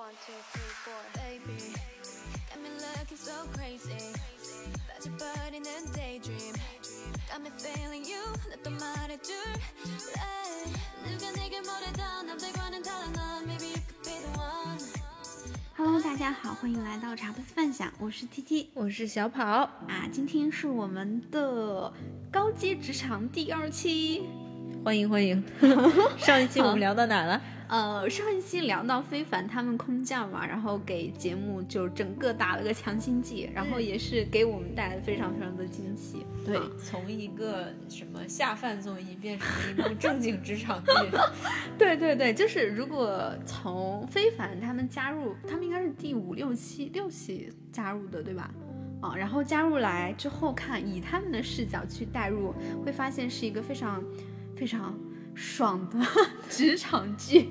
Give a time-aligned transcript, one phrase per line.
[0.00, 1.03] One, two, three, four.
[1.15, 1.75] baby.
[2.49, 4.15] Got me looking so crazy.
[4.87, 6.55] But your body in a daydream.
[7.27, 8.23] Got me feeling you.
[8.49, 9.35] 내 또 말해줄.
[11.03, 13.43] 누가 내게 뭐래도 남들과는 달라 넌.
[13.45, 14.79] Maybe you could be the one.
[15.75, 21.91] Hello，大家好，欢迎来到茶不思饭想，我是 T T 我是小跑，啊，今天是我们的
[22.31, 24.23] 高阶职场第二期。
[24.85, 25.43] 欢迎欢迎。
[26.17, 27.41] 上一期我们聊到哪了？
[27.71, 36.25] 呃，上一期聊到非凡他们空降嘛，然后给节目就整个打了个强心剂，然后也是给我们带来非常非常的惊喜。
[36.45, 40.91] 对啊，从一个什么下饭综艺变成了一部正经职场剧。
[41.79, 48.51] 对对对，就是如果从非凡他们加入，他们应该是第五六期六期加入的，对吧？
[49.01, 52.53] 啊，然后加入来之后看，以他们的视角去代入，
[52.83, 54.03] 会发现是一个非常
[54.57, 54.93] 非常
[55.33, 55.99] 爽的
[56.49, 57.49] 职场剧。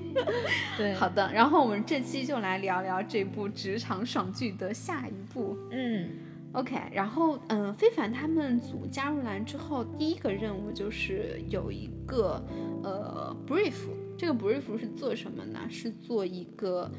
[0.76, 5.56] 对， 好的，然后我们这期就来聊聊这部职场爽剧的下一部。
[5.70, 6.10] 嗯
[6.52, 12.44] ，OK，然后嗯、呃非凡他们组加入来之后，第一个任务就是有一个
[12.82, 13.74] 呃 brief，
[14.18, 15.60] 这个 brief 是做什么呢？
[15.70, 16.90] 是做一个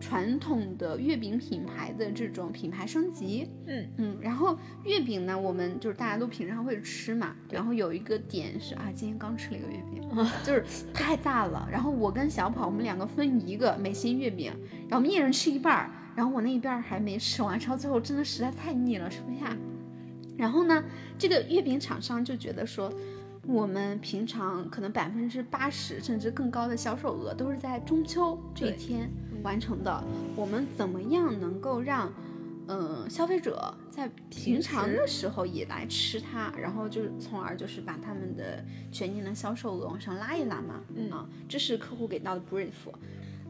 [0.00, 3.48] 传统的月饼品牌的这种品牌升级。
[3.66, 10.02] 嗯嗯，然后月饼呢，我们就是大家都平常会吃嘛，然后有一个点是啊，今天刚吃了一个月饼，
[10.42, 11.68] 就是太大了。
[11.70, 14.50] 然后我跟小跑我们两个分一个美心月饼，
[14.88, 19.56] 然后我们一人吃一半儿，然后我那一半儿还没吃完，吃到最后真的实在太腻了，吃不下。
[20.36, 20.82] 然后呢，
[21.18, 22.90] 这个月饼厂商就觉得说，
[23.46, 29.10] 我们平常可能百分之八十甚至更高的销售额都是在中秋这一天
[29.42, 30.04] 完成的，
[30.36, 32.12] 我们怎么样能够让，
[32.66, 42.70] 呃，消费者在平常的时候也来吃它，然后就是从而就是把他们的全年的销售额往上拉一拉嘛，嗯啊，这是客户给到的 brief。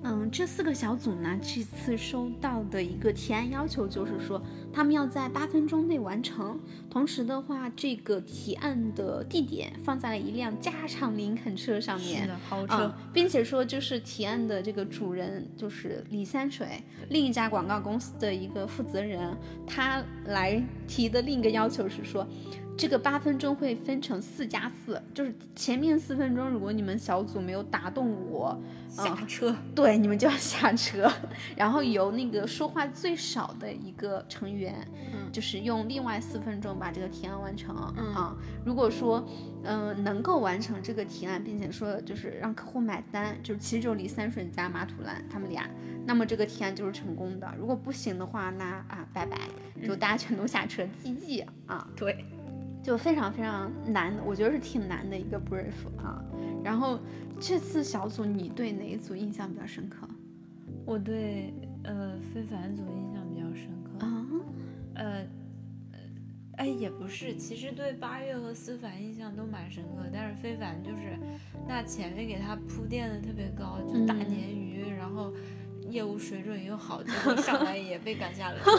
[0.03, 4.41] 嗯，这四个小组呢，这次收到的一个提案要求就是说，
[4.73, 6.59] 他们要在八分钟内完成。
[6.89, 12.29] 同时的话，这个提案的地点放在了一辆加长林肯车上面是。
[12.29, 12.75] 的，豪车。
[12.75, 19.37] 啊，并且说就是提案的这个主人就是李三水，另一家广告公司的一个负责人，
[19.67, 22.27] 他来提的另一个要求是说，
[22.77, 28.59] 这个八分钟会分成四加四，就是前面四分钟如果你们小组没有打动我，
[28.89, 29.55] 下车。
[29.75, 31.11] 对，你们就要下车，
[31.55, 34.75] 然后由那个说话最少的一个成员，
[35.13, 38.35] 嗯就是用另外四分钟把这个提案完成、嗯啊。
[38.65, 39.23] 如果说，
[39.63, 45.69] 嗯、能够完成这个提案，并且说就是让客户买单，就是其实就李三顺加马土兰他们俩，
[46.07, 47.53] 那么这个提案就是成功的。
[47.59, 49.39] 如果不行的话，那啊拜拜，
[49.87, 51.87] 就大家全都下车，GG 啊。
[51.95, 52.25] 对，
[52.83, 56.23] 就非常非常难，我觉得是挺难的一个 brief 啊。
[56.65, 56.99] 然后
[57.39, 60.09] 这次小组你对哪一组印象比较深刻？
[60.85, 61.53] 我对
[61.85, 64.07] 呃非凡组印象比较深刻。
[64.07, 64.27] 啊，
[64.95, 65.05] 呃，
[65.93, 65.99] 呃
[66.57, 71.17] 哎，也不是，其实对八月和思凡印象都蛮深刻，但是非凡就是
[71.69, 75.33] 那前面给他铺垫的特别高，就大嗯鲶鱼，然后
[75.89, 78.71] 业务水准又好，结果上来也被赶下了车。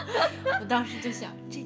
[0.60, 1.60] 我当时就想，这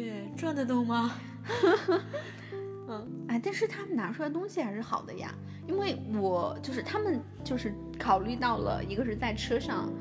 [0.00, 1.14] 鲶鱼赚得动吗？
[2.88, 3.06] 嗯。
[3.28, 5.34] 哎，但是他们拿出来东西还是好的呀，
[5.68, 9.92] 因为我就是他们就是考虑到了一个是在车上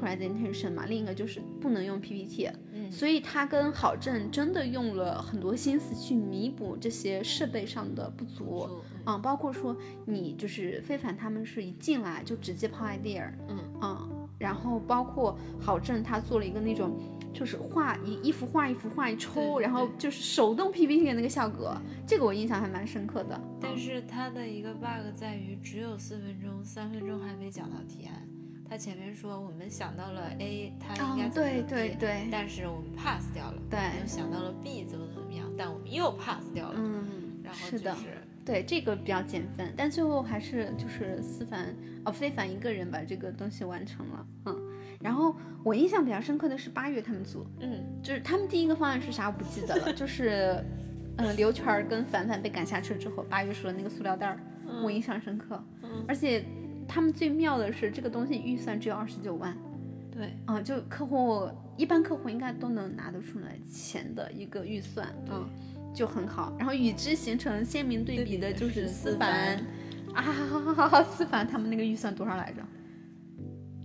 [0.00, 2.90] presentation 嘛，另一个就是不能用 PPT，嗯。
[2.90, 8.68] 所以他跟郝正真的用了很多心思去弥补这些设备上的不足。
[9.06, 9.76] 嗯，包括说
[10.06, 14.08] 你就是非凡他们是一进来就直接抛 idea，嗯。
[14.38, 16.96] 然后包括郝正他做了一个那种
[17.32, 23.40] 就是画一一幅画一幅画一抽，对然后就是手动 PPT 的那个效果，这个我印象还蛮深刻的。
[23.60, 28.26] 但是它的一个 bug 在于只有四分钟，三分钟还没讲到提案。
[28.70, 33.58] 他前面说我们想到了 A，他应该哦怎么对怎么地对对但是我们 pass 掉了。
[33.70, 36.74] 对又想到了 B 怎么怎么样，但我们又 pass 掉了。
[36.76, 41.74] 嗯，然后是的就是对，这个比较减分，但最后还是就是思凡
[42.04, 44.56] 哦非凡一个人把这个东西完成了，嗯。
[45.00, 45.34] 然后
[45.68, 50.64] 我印象比较深刻的是八月他们组，嗯，就是他们第一个方案是啥我不记得了，就是，
[51.18, 54.40] 嗯，刘全儿跟凡凡被赶下车之后，八月说的那个塑料袋儿，
[54.82, 55.62] 我印象深刻。
[55.82, 56.42] 嗯而且
[56.86, 59.54] 他们最妙的是，这个东西预算只有二十九万，
[60.10, 65.46] 对，啊、就客户一般客户应该都能拿得出来钱的一个预算，嗯，
[65.94, 66.54] 就很好。
[66.58, 69.58] 然后与之形成鲜明对比的就是思凡，
[70.14, 70.24] 啊，
[71.02, 72.62] 思凡他们那个预算多少来着？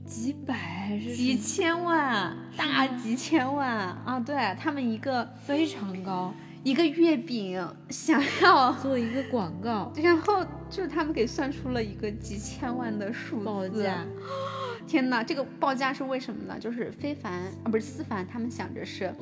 [0.06, 3.70] 几百还是几千万，大几千万
[4.06, 4.20] 啊！
[4.20, 6.34] 对他们一个非常高，
[6.64, 14.06] 一个月饼想要，做一个广告然后就他们给算出了一个几千万的数字，报价，
[14.86, 16.60] 天哪，这个报价是为什么呢？
[16.60, 17.34] 就是非凡
[17.64, 19.14] 啊，不是思凡，他们想着是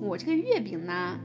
[0.00, 1.18] 我这个月饼呢，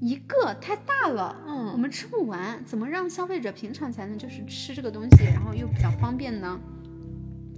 [0.00, 6.58] 一个太大了，嗯我们吃不完，怎么让消费者平常才能就是吃这个东西，然后又比较方便呢？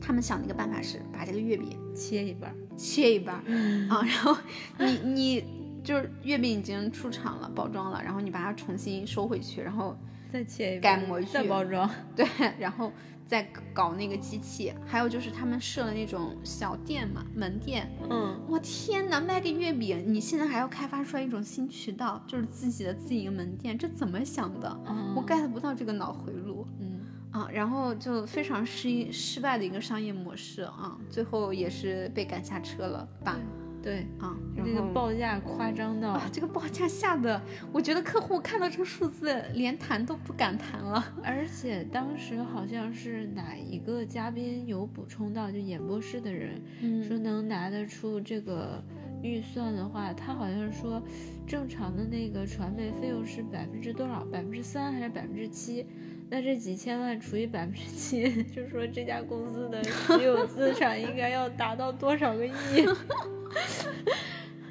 [0.01, 3.43] 他们想的一个办法是把这个月饼切一半儿，切一半儿。
[3.89, 4.37] 啊， 然后
[4.79, 5.45] 你你
[5.83, 9.97] 就是月饼已经出厂了，包装了，然后你把它重新收回去，然后
[10.31, 11.89] 再切一半，改模具再包装。
[12.15, 12.27] 对，
[12.59, 12.93] 然后
[13.27, 13.43] 再
[13.75, 17.91] 搞那个机器，还有就是他们设了那种小店嘛，门店。
[18.11, 24.81] 嗯，我天哪，卖个月饼，你现在还要开发出来一种新渠道，就是自己的自营门店，这怎么想的？
[25.15, 26.67] 我 get 不到这个脑回路。
[26.81, 26.98] 嗯，
[27.31, 33.39] 啊，然后就非常失失败的一个商业模式啊，最后也是被赶下车了吧？
[33.81, 37.41] 对，啊，那个报价夸张到啊，这个报价吓得，
[37.73, 41.03] 我觉得客户看到这个数字连谈都不敢谈了。
[41.23, 48.83] 而且当时好像是哪一个嘉宾有补充到，就演播室的人嗯说能拿得出这个
[49.23, 51.01] 预算的话，他好像说
[51.47, 54.25] 正常的那个传媒费用是百分之多少？
[54.25, 55.87] 百分之三还是百分之七？
[56.31, 62.53] 那这几千万除以百分之七， 就说这家公司的 持有资产应该要达到多少个亿？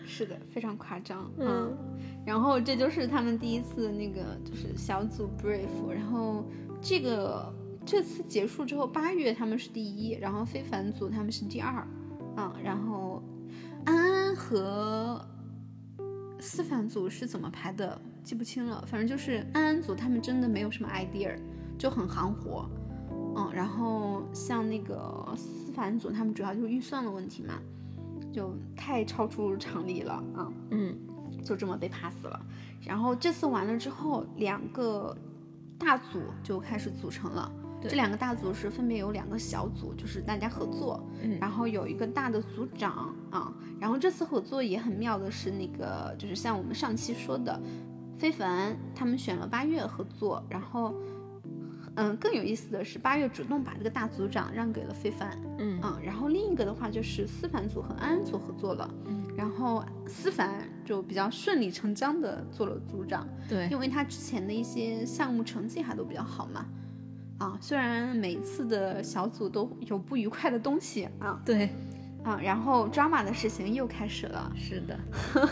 [0.06, 1.30] 是的，非常夸张。
[1.38, 1.76] 嗯，
[2.26, 6.46] 然后这就是他们第一次那个就是小组 brief，然后
[6.82, 7.54] 这个
[7.86, 11.88] 这次结束之后，八月他们是第一，然后非凡组他们是第二，
[12.36, 13.22] 嗯，然后
[13.86, 15.24] 安安和
[16.40, 21.36] 思凡组是怎么排的记不清了，反正就是安安组他们真的没有什么 idea，
[21.78, 22.70] 就很行活。
[23.36, 27.54] 嗯，然后像那个思凡组，他们主要就是预算的问题嘛，
[28.32, 30.52] 就太超出常理了啊。
[30.72, 30.96] 嗯
[31.44, 32.46] 就这么被 pass 了。
[32.82, 35.16] 然后这次完了之后，两个
[35.78, 37.52] 大组就开始组成了。
[37.82, 43.54] 对这两个大组是分别有两个小组，就是大家合作，嗯然后有一个大的组长啊。
[43.80, 47.62] 然后这次合作也很妙的是，那个就是像我们上期说的，
[48.18, 50.94] 非凡他们选了八月合作，然后。
[52.00, 66.68] 嗯，更有意思的是，八月主动把这个大组长让给了非凡，嗯嗯，然后另一个的话就是思凡组和安安组合作了，嗯，然后思凡就比较顺理成章的做了组长，对，因为他之前的一些项目成绩还都比较好嘛，
[67.38, 71.70] 啊，虽然每次的小组都有不愉快的东西啊对，
[72.24, 75.00] 啊，然后 drama 的事情又开始了，是的，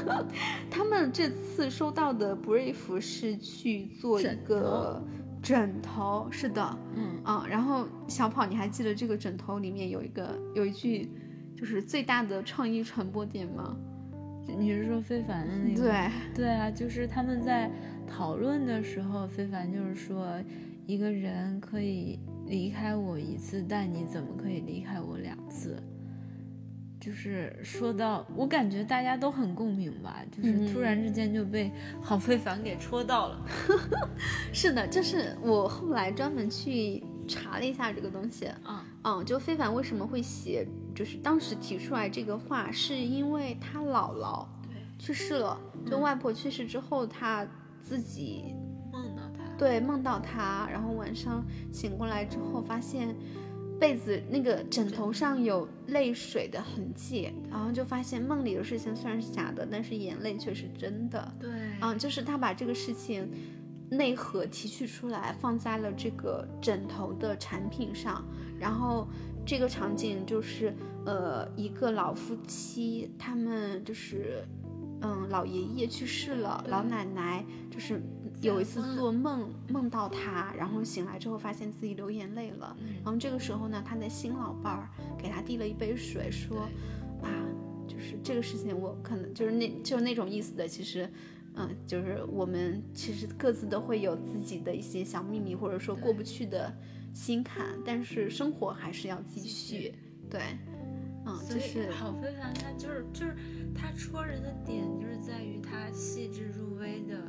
[0.70, 5.04] 他们这次收到的 brief 是去做一枕个
[5.44, 7.22] 枕头，是的，嗯。
[7.24, 11.10] 啊，然后小跑，你还记得这个枕头里面有一个有一句，
[11.56, 13.76] 就是最大的创意传播点吗？
[14.48, 15.82] 你是说非凡的那个？
[15.82, 17.72] 对，对啊，就是他们在
[18.08, 20.40] 讨论的时候，非凡就是说，
[20.86, 25.82] 一个人可以离开我一次，但你怎么可以离开我两次？
[27.00, 31.72] 就是说到，我感觉大家都很共鸣吧，就是突然之间就被
[32.02, 33.46] 郝非凡给戳到了。
[34.52, 47.48] 是的，就是我后来专门去查了一下这个东西，嗯，嗯，就非凡为什么会写，就是当时提出来这个话，是因为他姥姥对，去世了，就外婆去世之后，他
[47.84, 48.56] 自己。
[49.58, 53.16] 对，梦到他，然后晚上醒过来之后，发现
[53.80, 61.34] 被子那个枕头上有泪水的痕迹，然后就发现梦里的事情虽然是假的，但是眼泪却是真的。
[61.40, 61.50] 对，
[61.82, 63.30] 嗯，就是他把这个事情
[63.90, 68.26] 内核提取出来，放在了这个枕头的产品上，
[68.58, 69.08] 然后
[69.46, 70.74] 这个场景就是
[71.06, 74.44] 呃一个老夫妻，他们就是
[75.02, 78.02] 嗯老爷爷去世了，老奶奶就是
[78.42, 86.62] 有一次做梦梦到他，然后醒来之后发现自己流眼泪了，嗯然后这个时候呢，他的新老伴儿给他递了一杯水，说
[87.22, 87.46] 啊，
[87.88, 91.10] 就是这个事情我可能就是那就是那种意思的，其实。
[91.58, 96.70] 嗯，就是我们其实各自都会有自己的一些小秘密，或者说过不去的
[97.14, 99.96] 心坎，但是生活还是要继继续续。
[100.30, 100.42] 对，
[101.26, 103.38] 嗯，就是郝非凡他就是就是
[103.74, 107.22] 他戳人的点就是在于他细致入微的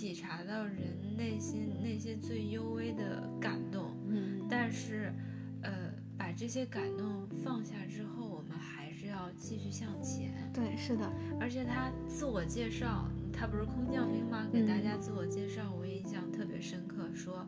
[0.00, 5.12] 体察到人内心那些最幽微的感动，嗯，但是
[5.60, 10.32] 呃把这些感动放下之后，我们还是要继续向前。
[10.54, 11.04] 对，是的，
[11.38, 14.48] 而且他自我介绍，他不是空降兵吗？
[14.50, 17.46] 给大家自我介绍，我印象特别深刻，说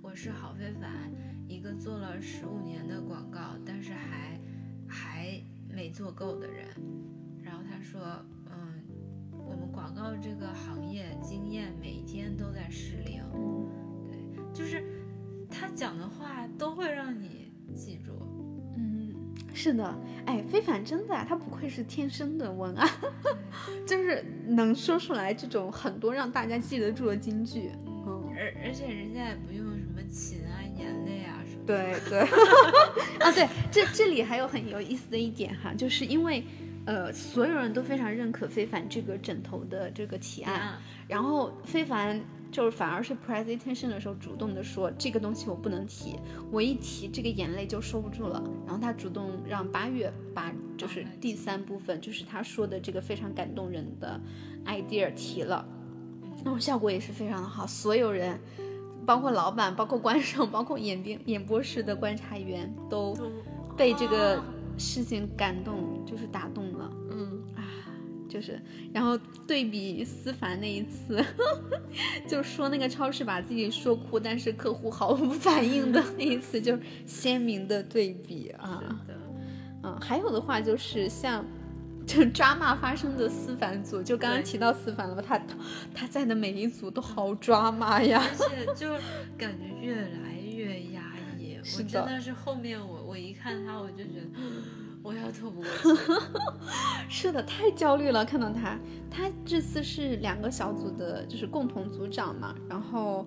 [0.00, 1.12] 我是郝非凡，
[1.46, 4.40] 一个做了十五年的广告，但是还
[4.88, 5.38] 还
[5.68, 6.66] 没做够的人。
[7.42, 8.39] 然后他说，嗯，
[9.50, 13.66] 我们广告这个行业经验每天都在失灵，嗯
[14.08, 14.84] 对，就是
[15.50, 18.12] 他讲的话都会让你记住。
[18.76, 19.12] 嗯
[19.52, 22.88] 是的，哎，非凡真的啊，他不愧是天生的文案，
[23.84, 27.72] 就是能说出来这种很多让大家记得住的金句。
[28.06, 31.62] 嗯，而而且人家也不用什么琴啊、眼泪啊什么。
[31.66, 32.20] 对对，
[33.20, 36.44] 啊对，这这里还有很有意思的一点哈，就是因为
[36.86, 42.20] 呃所有人都非常认可非凡这个枕头的这个提案，然后非凡。
[42.52, 46.16] 就是反而是 presentation 的时候主动的说这个东西我不能提，
[46.50, 48.42] 我一提这个眼泪就收不住了。
[48.66, 54.20] 然后他主动让八月把就是第三部分，就是他说的这个非常感动人的
[54.66, 55.64] idea 提了，
[56.44, 57.64] 然后效果也是非常的好。
[57.64, 58.36] 所有人，
[59.06, 63.16] 包括老板、包括观众、包括演编演播室的观察员，都
[63.76, 64.42] 被这个
[64.80, 66.90] 事情感动，就是打动了。
[67.12, 67.62] 嗯啊
[68.28, 68.60] 就是，
[68.92, 71.20] 然后对比思凡那一次，
[72.28, 78.80] 就说那个超市把自己说哭，但是客户毫无反应的那一次，就是鲜明的对比啊。
[79.82, 81.44] 嗯，还有的话就是像，
[82.06, 85.22] 就抓马发生的思凡组，就刚刚提到思凡了吧？
[85.26, 85.40] 他
[85.92, 88.92] 他在的每一组都好抓马呀，而且就
[89.36, 90.29] 感觉越来。
[91.76, 94.40] 我真的是后面我我一看他，我就觉得。
[95.02, 95.88] 我要吐不过气，
[97.08, 98.22] 是的，太焦虑了。
[98.22, 98.78] 看到他，
[99.10, 102.54] 他这次是两个小组的，就是共同组长嘛。
[102.68, 103.26] 然后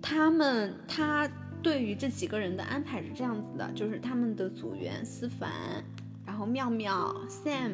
[0.00, 1.30] 他们，他
[1.62, 5.50] 对于这几个人的安排是这样子的，就是他们的组员思凡，
[6.24, 7.72] 然后妙妙、Sam，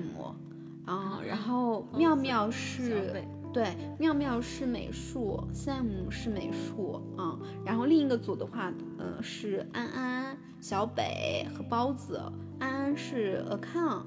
[0.84, 3.12] 啊，然后妙妙是。
[3.52, 12.20] 对，妙妙是美术，Sam 是美术，嗯，然后另一个组的话，呃，是安安、小北和包子。
[12.60, 14.02] 安安是 account，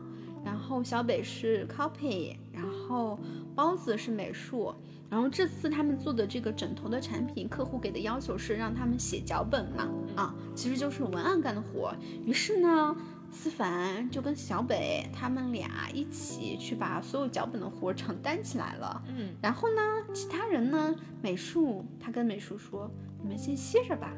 [0.45, 3.19] 然后小北是 copy，然后
[3.53, 4.73] 包子是美术。
[5.09, 11.93] 然后这次他们做的这个枕头的产品，客户给的要求是让他们写脚本嘛，啊，其实就是文案干的活。
[12.25, 12.95] 于是呢。
[13.33, 19.03] 思凡就跟小北他们俩一起去把所有脚本的活承担起来了。
[19.09, 19.81] 嗯，然后呢，
[20.13, 22.89] 其他人呢，美术他跟美术说
[23.21, 24.13] ：“你们先歇着吧。”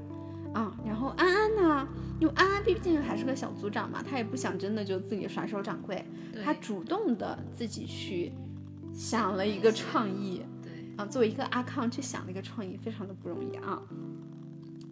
[0.53, 1.87] 啊，然后安安呢，
[2.19, 6.05] 因为安安毕竟还是个小组长嘛，他也不想真的就自己甩手掌柜，
[6.43, 8.31] 他主动的自己去
[8.93, 10.41] 想了一个创意。
[10.63, 13.81] 对，啊，作为一个阿康去想了一个创意，非常的不容易啊。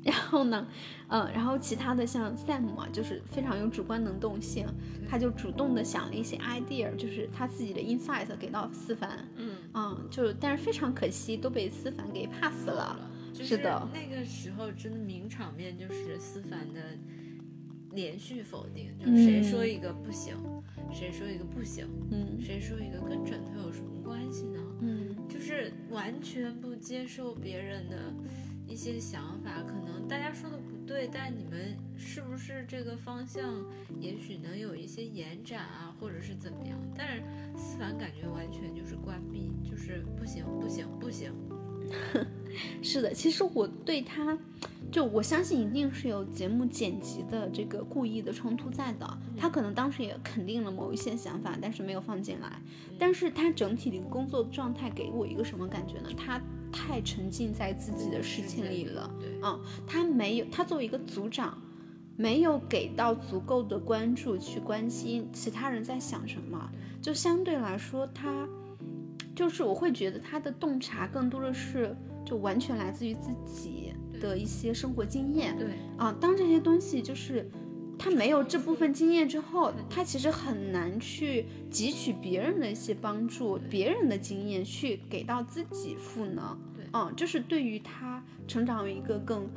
[0.04, 0.68] 然后呢，
[1.08, 4.68] 嗯，然后其他的像 Sam 啊，就是非常有主观能动性，
[5.10, 13.00] 他就主动的想了一些 idea，就是他自己的 insight 给到思凡，嗯，嗯，就但是非常可惜都被思凡给 pass 了，
[13.34, 16.82] 是的，那个时候真的名场面就是思凡的
[17.92, 20.36] 连续否定，就是谁说一个不行，
[20.92, 24.60] 谁说一个不行，嗯，谁说一个跟枕头有什么关系呢？
[24.82, 28.14] 嗯，就是完全不接受别人的。
[28.74, 33.64] 一些想法可能大家说的不对，但你们是不是这个方向，
[34.00, 36.76] 也许能有一些延展啊，或者是怎么样？
[36.98, 37.22] 但是
[37.56, 41.32] 思凡感觉完全就是关闭，就是不行不行不行。
[42.82, 44.36] 是的，其实我对他，
[44.92, 49.18] 就我相信一定是有节目剪辑的这个故意的冲突在的。
[49.38, 52.60] 他可能当时也肯定了某一些想法，但是没有放进来。
[52.98, 56.10] 但是他整体的工作状态给我一个什么感觉呢？
[56.18, 56.42] 他。
[56.74, 59.10] 太沉浸在自己的事情里了，
[59.44, 61.58] 嗯，他没有，他作为一个组长，
[62.18, 66.70] 没有给到足够的关注去关心其他人在想什么，
[67.02, 68.48] 就相对来说，他
[69.36, 77.50] 就是我会觉得他的洞察更多的是就完全来自于自己的一些生活经验，对，啊，当这些东西就是。
[77.98, 86.58] 他没有这部分经验之后，他其实很难去汲取别人的一些帮助，别人的经验去给到自己赋能。
[86.76, 89.48] 对，嗯，就是对于他成长为一个更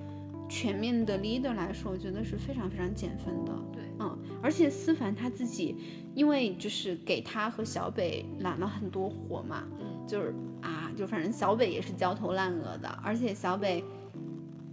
[0.48, 3.52] 全面的 leader 来说，我觉得是非常非常减分的。
[3.72, 5.76] 对，嗯，而且思凡他自己，
[6.14, 13.82] 因为就是给他和小北揽了很多活嘛，嗯，就是啊，就反正小北也是焦头烂额的，而且小北。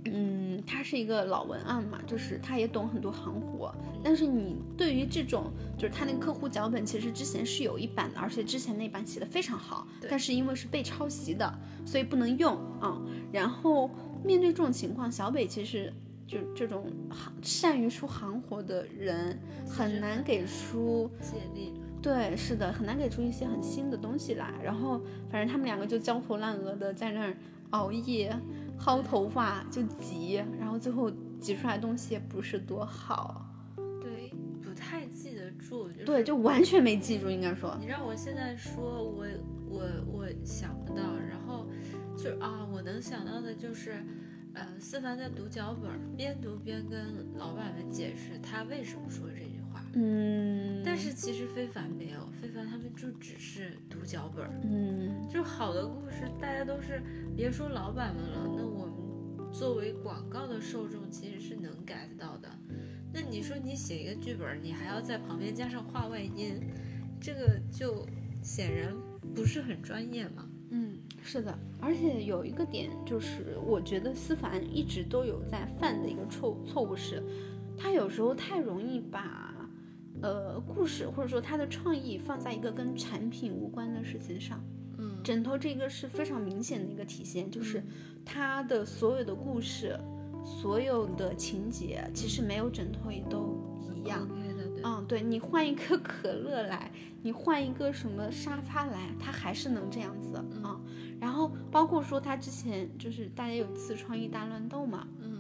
[0.06, 0.33] 嗯，
[0.66, 3.74] 他是一个老文案嘛，就是他也懂很多行活。
[4.04, 9.88] 但是你对于这种，就是他那个客户脚本，其实之前是有一版的，而且之前那版写的非常好。
[10.10, 11.54] 但是因为是被抄袭的，
[11.86, 13.02] 所以不能用啊。
[13.32, 13.90] 然后
[14.24, 15.92] 面对这种情况，小北其实
[16.28, 21.74] 就这种行善于出行活的人，很难给出借力。
[22.02, 24.54] 对，是的，很难给出一些很新的东西来。
[24.62, 27.38] 然后反正他们两个就焦头烂额的在那儿
[27.70, 28.36] 熬夜。
[28.80, 33.46] 薅头发就挤，然后最后挤出来东西也不是多好。
[34.02, 35.88] 对，不太记得住。
[36.06, 37.78] 对，就完全没记住，应该说。
[37.80, 39.26] 你让我现在说，我
[39.70, 41.04] 我我想不到。
[41.30, 41.66] 然后
[42.18, 44.04] 就啊，我能想到的就是，
[44.54, 49.53] 呃，思凡在读脚本，边读边跟老板们解释他为什么说这。
[49.96, 57.02] 嗯，但是其实非凡没有，非凡他们就只是读脚本儿，嗯，就好的故事，大家都是
[57.36, 62.50] 别说老板们了，那我们作为广告的受众其实是能 get 到的。
[63.14, 66.60] 那你说你写一个剧本儿，你还要在旁边加上话外音，
[67.22, 68.04] 这个就
[68.42, 68.92] 显然
[69.36, 70.50] 不是很专业嘛。
[70.72, 77.22] 嗯，是的，而且有一个点就是，我觉得思凡一直都有在犯的一个错错误是，
[77.78, 79.53] 他有时候太容易把，
[80.24, 84.64] 呃，故事或者说他的创意放在一个跟产品无关的事情上。
[84.98, 87.84] 嗯枕头这个是非常明显的一个体现，就是
[88.26, 90.00] 他的所有的故事，
[90.44, 93.58] 所有的情节，其实没有枕头也都
[93.94, 94.28] 一样。
[94.86, 100.82] 嗯，对你换一个 可乐来，你换一个什么沙发来，它还是能这样子啊、嗯
[101.22, 105.33] 然后包括说他之前就是大家有一次创意大乱斗嘛，嗯，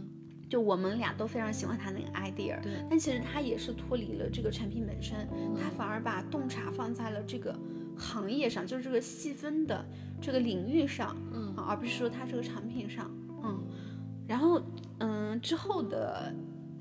[0.53, 5.27] 就我们俩都非常喜欢他那个 idea，对但其实他也是脱离了这个产品本身，
[5.59, 7.57] 他反而把洞察放在了这个
[7.97, 9.83] 行业上，就是这个细分的
[10.21, 13.09] 这个领域上，嗯啊，而不是说它这个产品上，
[13.43, 13.63] 嗯，
[14.27, 14.61] 然后
[14.99, 16.31] 嗯之后的，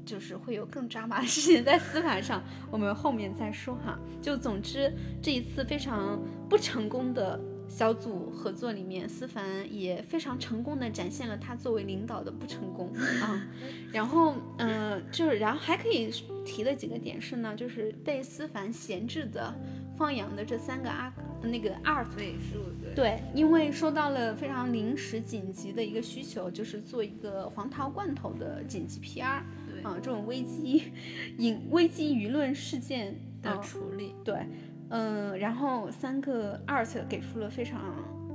[0.04, 3.98] 就是会有更抓马的事情在司法上，我们后面再说哈。
[4.20, 7.40] 就总之这一次非常不成功的
[7.74, 13.48] 小组合作里面，思凡也非常成功的展现了他作为领导的不成功啊。
[13.90, 16.12] 然后嗯、呃就是然后还可以
[16.44, 19.54] 提的几个点是呢，就是被思凡闲置的
[19.96, 21.10] 放养的这三个阿
[21.42, 22.34] 那个阿对，
[22.94, 29.82] 对，因为收到了非常临时紧急的一个需求，就是做一个黄桃罐头的紧急 PR 对。
[29.82, 30.92] 啊，这种危机
[31.38, 34.46] 引危机舆论事件的啊处理，对，
[34.92, 37.80] 嗯，然后三个 art 给出了非常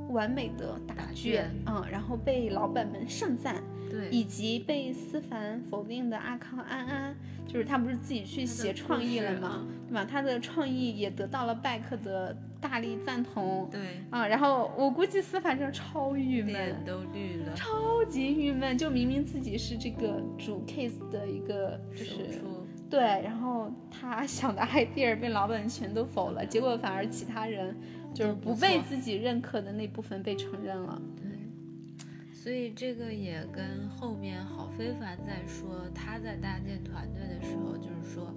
[0.10, 9.66] 完美的答答卷卷，嗯，然后被老板们盛赞，对，以及被思凡否定的阿康安安，就是他不是自己去写创意了吗？
[9.88, 10.04] 对吧？
[10.04, 13.70] 他的创意也得到了拜克的大力赞同。
[13.72, 22.57] 对，啊，然后我估计思凡真的超郁闷脸，都绿了，超级郁闷，就明明自己是这个主 case 的一个，就是出，
[22.90, 27.76] 对，然后他想的 idea 被老板全都否了，结果反而其他人
[28.14, 31.02] 就是不不被自己认可的那部分被承认了。
[31.18, 38.34] 对，所以这个也跟后面郝非凡在说他在搭建团队的时候，就是说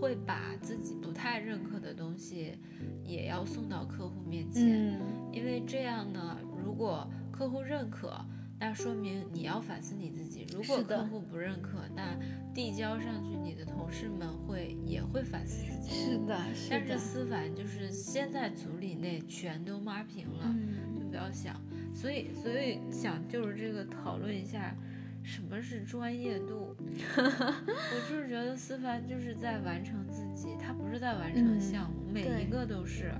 [0.00, 2.56] 会把自己不太认可的东西
[3.04, 5.00] 也要送到客户面前，嗯，
[5.32, 8.24] 因为这样呢，如果客户认可。
[8.60, 10.46] 那说明你要反思你自己。
[10.52, 12.14] 如果客户不认可，那
[12.52, 15.94] 递交上去，你的同事们会也会反思自己。
[15.94, 21.58] 是的，是的，但是思凡就是先在组里内全都抹平了，嗯，就不要想。
[21.94, 24.76] 所以，所以想就是这个讨论一下，
[25.22, 26.76] 什么是专业度。
[27.16, 33.12] 我就是觉得思凡就是在完成自己，他不是在完成嗯项目，每一个都是，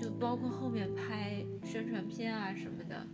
[0.00, 3.04] 就包括后面拍宣传片啊什么的，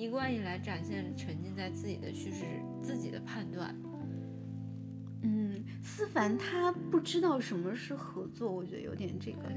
[0.00, 2.44] 一贯以来展现沉浸在自己的叙事、
[2.82, 3.76] 自己的判断。
[5.22, 9.52] 嗯，思凡他不知道什么是合作，我觉得有点这个，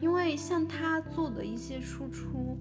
[0.00, 2.56] 因为像他做的一些输出，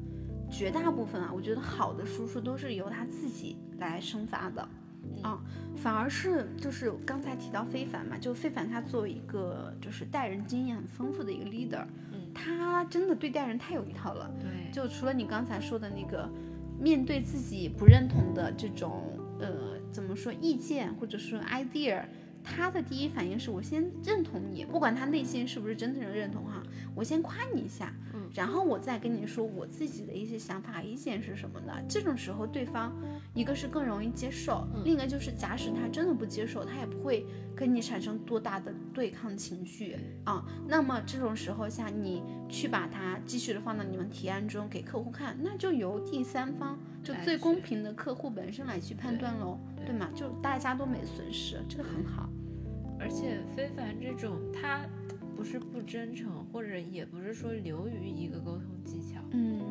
[0.49, 4.67] 绝大部分啊，我觉得好的输出都是由他自己来生发的。
[5.21, 5.39] 啊，
[5.75, 14.29] 反而是就是刚才提到非凡嘛，就非凡他作为一个就是带人经验很丰富的一个 leader，嗯他真的对待人太有一套了。
[14.39, 16.29] 对，就除了你刚才说的那个，
[16.79, 19.03] 面对自己不认同的这种
[19.39, 22.03] 呃怎么说意见或者说 idea，
[22.43, 26.61] 他的第一反应是我先认同你，不管他内心是不是真正的认同哈，
[26.95, 27.93] 我先夸你一下，
[28.37, 31.73] 然后我再跟你说我自己的一些想法意见是什么的。
[31.89, 32.95] 这种时候，对方
[33.33, 40.45] 一个是更容易接受，嗯另一个就是假使他真的不接受，他也不会跟你产生多大的对抗情绪啊。
[40.67, 50.09] 那么这种时候下，你去把它继续的放到你们提案中给客户看，那就由第三方就最公平的客户本身来去判断喽，对对吗？
[50.13, 52.29] 就大家都没损失，这个很好。
[52.99, 54.81] 而且非凡这种，他
[55.37, 59.21] 不是不真诚，或者也不是说流于一个沟通技巧。
[59.31, 59.61] 嗯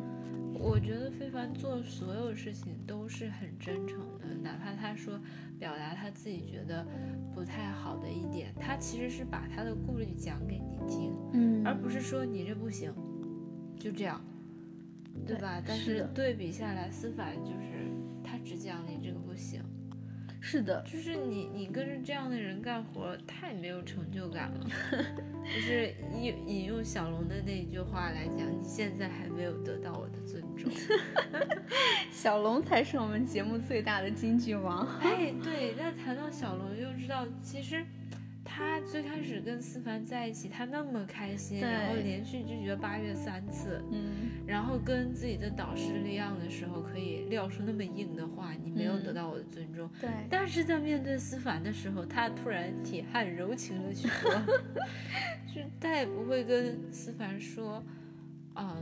[0.59, 5.19] 我觉得非凡做所有事情都是很真诚的，哪怕他说
[5.59, 6.83] 表达他自己觉得
[7.35, 12.91] 不太好的一点，他其实是把他的顾虑讲给你听，嗯而不是说你这不行，
[13.77, 14.19] 就这样，
[15.27, 15.61] 对对吧？
[15.67, 17.91] 但是对比下来，司法就是
[18.23, 19.61] 他只讲你这个不行，
[20.49, 24.65] 是的，就是你你跟着这样的人干活太没有成就感了。
[25.43, 30.71] 就是引引用小龙的那一句话来讲，你现在还没有得到我的尊重。
[32.09, 34.87] 小龙才是我们节目最大的金句王。
[35.01, 37.85] 哎，对，那谈到小龙，就知道其实
[38.47, 49.89] 他他最开始跟思凡在一起，他那么开心，然后连续拒绝八月三次，嗯，然后跟自己的导师立样的时候，可以撂出那么硬的话，你没有嗯得到我的尊重。
[49.99, 54.31] 对，但是在面对思凡的时候，他突然铁汉柔情了许多，
[55.53, 57.83] 就再也不会跟思凡说，
[58.55, 58.75] 嗯，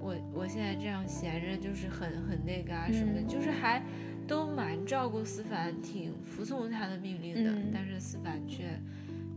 [0.00, 3.82] 我我现在这样闲着就是很很那个啊什么的，嗯就是还
[4.28, 8.78] 都蛮照顾思凡，挺服从他的命令的，嗯但是思凡却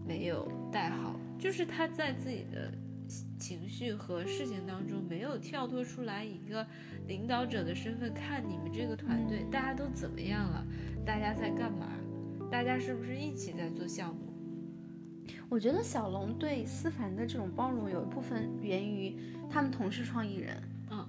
[0.06, 2.72] 没有带好，就是他在自己的
[3.40, 6.68] 情绪和事情当中没有跳脱出来一个
[7.08, 10.68] 领导者的身份看你们这个团队，大家都怎么样了，
[11.06, 11.88] 大家在干嘛，
[12.52, 14.22] 大家是不是一起在做项目？
[15.48, 19.16] 我觉得小龙对思凡的这种包容，有一部分源于
[19.50, 20.62] 他们同是创意人。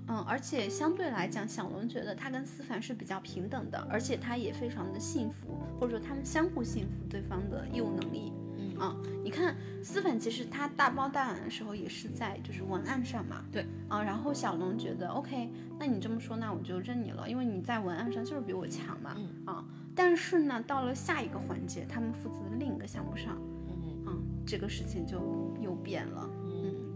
[0.09, 8.33] 嗯嗯，而且相对来讲，小龙觉得他跟思凡是比较平等的，而且他也非常的信服，或者说他们相互信服对方的业务能力。
[8.59, 23.37] 嗯啊，你看思凡其实他大包大揽的时候也是在就是文案上嘛，对啊，然后小龙觉得 OK，那你这么说，那我就认你了，因为你在文案上就是比我强嘛，嗯啊，但是呢，到了下一个环节，他们负责的另一个项目上，
[23.69, 26.29] 嗯嗯，这个事情就又变了。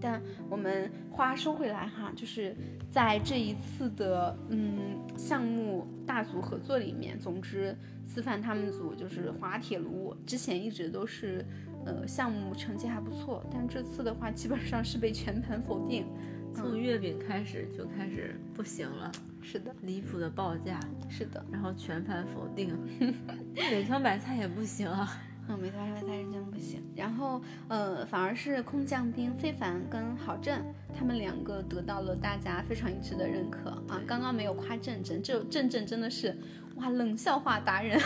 [0.01, 2.55] 但我们话说回来哈，就是
[2.91, 11.45] 在这一次的嗯项目大组合作里面，总之思范他们组就是滑铁卢，之前一直都是
[11.85, 16.07] 呃项目成绩还不错，但这次的话基本上是被全盘否定。
[16.55, 20.81] 从月饼开始就开始不行了，是的，离谱的报价，
[21.11, 22.75] 是的，然后全盘否定，
[23.55, 25.21] 美团买菜也不行啊。
[25.49, 26.83] 嗯，美团外卖是真不行。
[26.95, 30.65] 然后，呃，反而是空降兵非凡跟郝振
[30.99, 34.01] 他们两个得到了大家非常一致的认可啊。
[34.07, 36.37] 刚刚没有夸振振，这振振真的是
[36.77, 37.99] 哇冷笑话达人，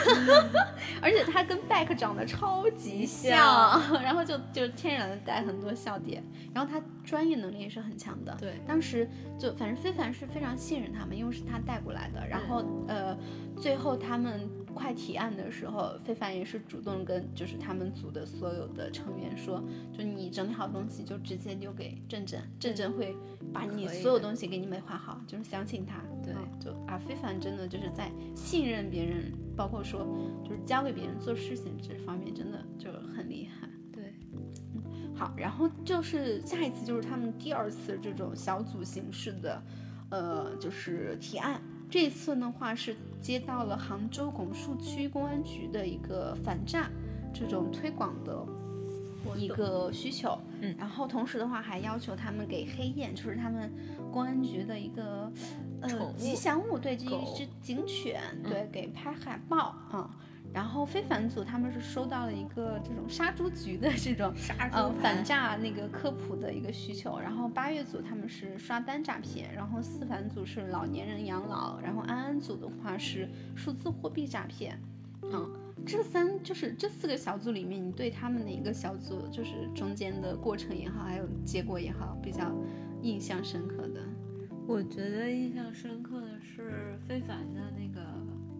[1.00, 6.22] 而且他跟 Back 长得超级像，然后就就天然的带很多笑点。
[6.52, 8.36] 然后他专业能力也是很强的。
[8.40, 12.26] 对，当时就反正非凡是非常信任他们，因为是他带过来的。
[12.26, 13.16] 然后呃，
[13.56, 23.16] 最后他们快提案的时候，非凡也是主动跟就是他们组的所有的成员说，就你整理好东西就直接丢给郑郑，郑郑会
[23.52, 26.02] 把你所有东西给你美化好，就是相信他。
[26.22, 30.06] 对嗯就啊，非凡真的就是在信任别人，包括说
[30.44, 33.68] 就是交给别人做事情这方面，真的就很厉害。
[33.92, 34.14] 对，
[35.14, 39.62] 好，然后就是下一次就是他们第二次这种小组形式的，
[40.10, 41.60] 呃，就是提案。
[41.88, 46.90] 这次的话是接到了杭州拱墅区公安局的一个反诈
[47.32, 48.46] 这种推广的
[49.36, 53.70] 一个需求，嗯然后同时的话还要求他们给黑雁，就是他们
[54.10, 55.30] 公安局的一个
[55.82, 60.10] 呃吉祥物，对，这一只警犬，对，给拍海报啊。
[60.52, 74.76] 然后非凡组他们是收到了一个这种杀猪局的这种杀猪呃反诈那个科普的一个需求，然后八月组他们是刷单诈骗，然后四凡组是老年人养老，然后安安组的话是数字货币诈骗，
[75.22, 75.48] 嗯，
[75.86, 82.52] 这三就是这四个小组里面，你对他们的一个小组就是中间的过程也好，还有结果也好，比较
[83.02, 84.00] 印象深刻的，
[84.66, 88.04] 我觉得印象深刻的是非凡的那个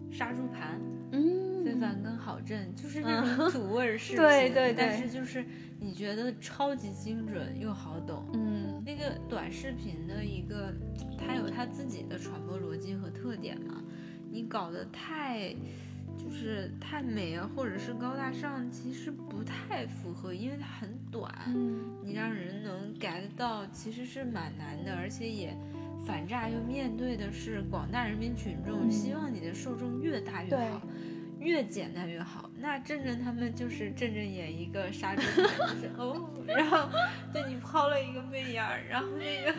[0.09, 0.79] 杀猪盘，
[1.11, 5.45] 嗯，非凡跟郝振就是那种土味儿视频， 对对对但是就是
[5.79, 8.25] 你觉得超级精准又好懂。
[8.33, 8.81] 嗯。
[8.85, 10.73] 那个短视频的一个，
[11.17, 13.81] 它有它自己的传播逻辑和特点嘛，
[14.31, 15.53] 你搞得太
[16.17, 21.97] 就是太美啊，或者是高大上，其实不太符合，因为它很短，嗯。
[22.03, 25.55] 你让人能 get 到其实是蛮难的，而且也
[26.05, 30.81] 反诈又面对的是广大人民群众，嗯希望你的受众越大越对好。
[31.39, 32.51] 越简单越好。
[32.59, 36.87] 那振振他们就是振振演一个杀猪盘，就是哦，然后
[37.33, 39.51] 对你抛了一个媚眼儿，然后那个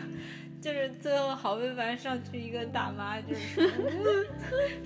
[0.61, 3.69] 就是最后郝非凡上去一个大妈，就是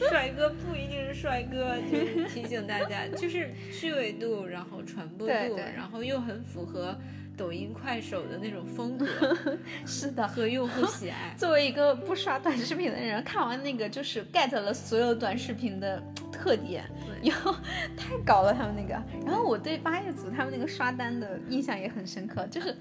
[0.09, 6.97] 帅哥不一定是帅哥，就是提醒大家，就是趣味度，然后传播度，对对然后又很符合
[7.37, 9.05] 抖音、快手的那种风格
[9.85, 10.27] 是的。
[10.27, 11.33] 和用户喜爱。
[11.37, 17.55] 作为一个不刷短视频的人，看完那个就是 get 了所有短视频的特点，对以后
[17.95, 19.01] 太搞了他们那个。
[19.25, 22.75] 然后我对八月组他们那个刷单的印象也很深刻，就是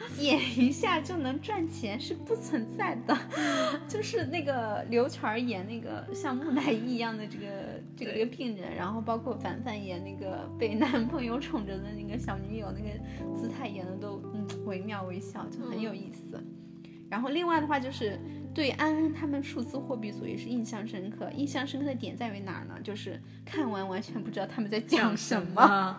[0.16, 3.16] 点一下就能赚钱是不存在的，
[3.88, 7.46] 就是那个刘全儿演那个像木乃伊一样的这个
[7.96, 12.88] 这个对病人，然后包括凡凡演那个被男朋友宠着的那个小女友，那个
[13.36, 16.42] 姿态演的都嗯惟妙惟肖，就很有意思。
[17.10, 18.18] 然后另外的话就是
[18.54, 21.30] 对安安他们数字货币组也是印象深刻。
[21.36, 22.74] 印象深刻的点在于哪儿呢？
[22.82, 25.96] 就是看完完全不知道他们在讲什么。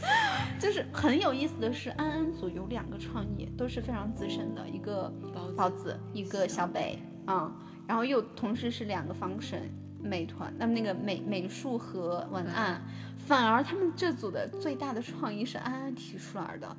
[0.60, 5.12] 就是很有意思的是，安安组有两个创意，都是非常资深的，一个
[5.56, 7.50] 包子，一个小北啊、
[7.86, 9.62] 然后又同时是两个 function
[10.02, 12.82] 美团，那么那个美美术和文案，
[13.16, 16.76] 反而他们这组的最大的创意是安安提出来的。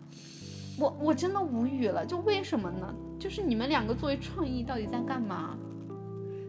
[0.78, 2.94] 我我真的无语了，就为什么呢？
[3.20, 5.58] 就是你们两个作为创意到底在干嘛？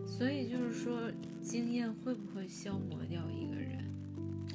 [0.07, 1.11] 所以就是说，
[1.43, 3.85] 经验会不会消磨掉一个人？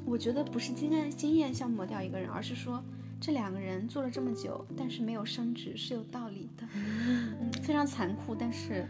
[0.05, 2.83] 我觉得不是经验经验消磨掉一个人，而是说
[3.19, 8.33] 这两个人做了这么久，但是没有升职是有道理的， 嗯，非常残酷。
[8.33, 8.87] 但是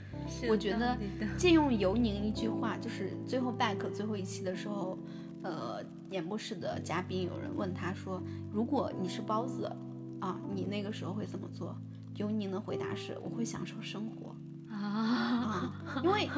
[0.50, 0.98] 我觉得
[1.38, 4.98] 借用尤宁一句话，就是最后 back 最后一期的时候，
[5.44, 9.70] 呃，演播室的嘉宾有人问他说，如果你是包子
[10.20, 11.76] 啊，你那个时候会怎么做？
[12.16, 14.36] 尤宁的回答是，我会享受生活。
[14.70, 16.30] 啊，啊， 因为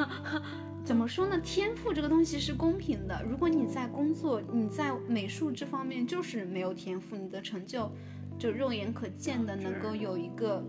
[0.84, 3.24] 怎么说呢，天赋这个东西是公平的。
[3.24, 7.92] 如果你在工作，你在美术这方面就是没有天赋，你的成就
[8.40, 10.64] 就肉眼可见的能够有一个，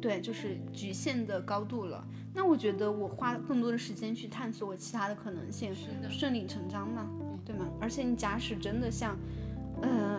[0.00, 2.06] 对，就是局限的高度了。
[2.34, 7.06] 那我觉得我花更多的时间去探索我其他的可能性，是顺理成章嘛，
[7.44, 7.66] 对吗？
[7.80, 9.16] 而且你假使真的像，
[9.82, 10.17] 嗯、我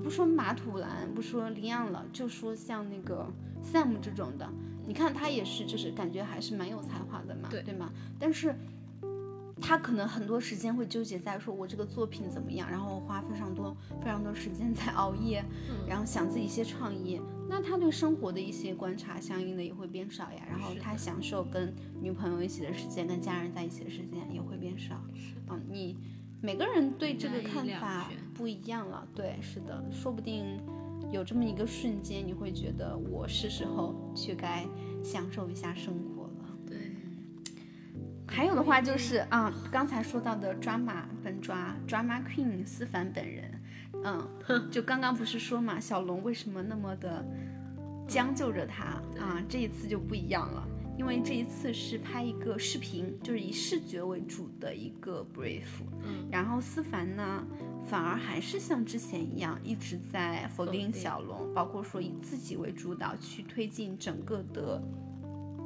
[0.00, 3.26] 们不说马土兰，不说林昂了，就说像那个
[3.62, 4.48] Sam 这种的，
[4.86, 7.92] 你看他也是，就是感觉还是蛮有才华的嘛，对对吗？
[8.18, 8.54] 但是
[9.60, 15.44] 他可能很多时间会纠结在说我这个作品怎么样，然后花非常多非常多时间在熬夜，
[15.86, 17.20] 然后想自己一些创意。
[17.46, 20.40] 那他对生活的一些观察，相应的也会变少呀。
[20.48, 24.94] 然后他享受跟女朋友一起的时间，跟家人在一起的时间也会变少。
[25.50, 25.96] 嗯，你
[26.42, 29.06] 每个人对这个看法不一样了。
[29.14, 30.58] 对，是的，说不定
[31.12, 34.66] 有这么一个瞬间，你会觉得我是时候去该
[35.04, 36.56] 享受一下生活了。
[36.66, 36.76] 对，
[38.26, 43.60] 还有的话就是啊，刚才说到的抓马本抓 drama queen 思凡本人，
[44.02, 47.22] 嗯，就刚刚不是说嘛，小龙为什么那么的
[48.08, 48.84] 将就着他
[49.20, 49.44] 啊？
[49.46, 50.66] 这一次就不一样了，
[51.00, 57.42] 因为这一次是拍一个视频，就是以视觉为主的一个 brief，嗯，然后思凡呢，
[57.86, 64.82] 反而还是像之前一样一直在否定小龙，包括说以自己为主导去推进整个的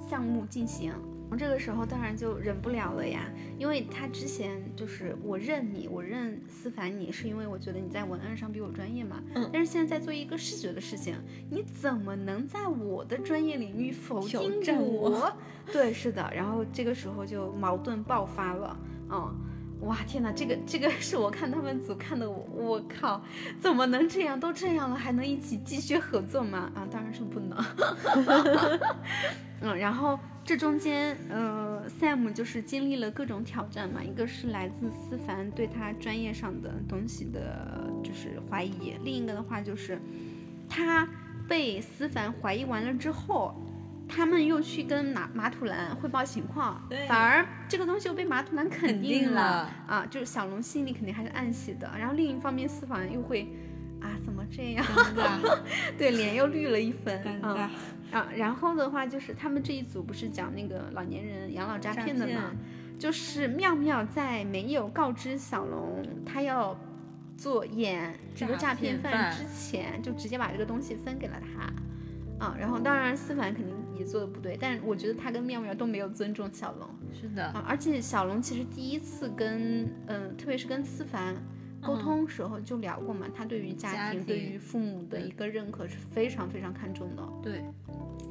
[0.09, 0.93] 项目进行。
[1.37, 9.23] 这个时候当然就忍不了了呀，因为他之前就是我认你，我认思凡你，是因为我觉得你在文案上比我专业嘛。
[9.35, 11.17] 嗯但是现在在做一个视觉的事情，
[11.51, 15.37] 你怎么能在我的专业领域否定战我我？
[15.73, 16.31] 对，是的。
[16.35, 18.77] 然后这个时候就矛盾爆发了，
[19.11, 19.35] 嗯。
[19.81, 23.23] 哇天哪，这个这个是我看他们组看的我，我靠，
[23.61, 24.39] 怎么能这样？
[24.41, 26.73] 都这样了，还能一起继续合作吗？
[26.75, 27.63] 啊，当然是不能。
[29.61, 39.99] 嗯，然后这中间，呃，Sam 就是经历了各种挑战嘛，一个是来自思凡对他专业上的东西的，就是怀疑；另一个的话就是，
[40.69, 41.09] 他
[41.49, 43.55] 被思凡怀疑完了之后，
[44.07, 46.79] 他们又去跟马马土兰汇报情况，
[47.09, 51.91] 反而这个东西又被马土兰肯肯定了啊，就是小龙心里肯定还是暗喜的。
[51.99, 53.49] 然后另一方面，思凡又会。
[54.01, 54.85] 啊，怎么这样？
[54.85, 55.59] 尴尬，
[55.97, 57.19] 对，脸又绿了一分。
[57.25, 57.69] 尴嗯尬，
[58.15, 62.53] 啊，然后的话就是他们这一组不是讲那个老年人养老诈骗的嘛，
[62.99, 66.79] 就是妙妙在没有告知小龙他要
[67.37, 71.73] 做演这个诈诈骗犯之前，就直接把这个东西分给了他。
[72.37, 81.35] 啊，然后当然思凡肯定也做的不对，但是我觉得他跟妙妙都没有尊重小龙是的，啊，而且小龙其实第一次跟嗯、特别是跟思凡
[81.85, 87.23] 沟通时候就聊过嘛，他对于家家庭、对于父母的一个认可是非常非常看重的。
[87.43, 87.65] 对，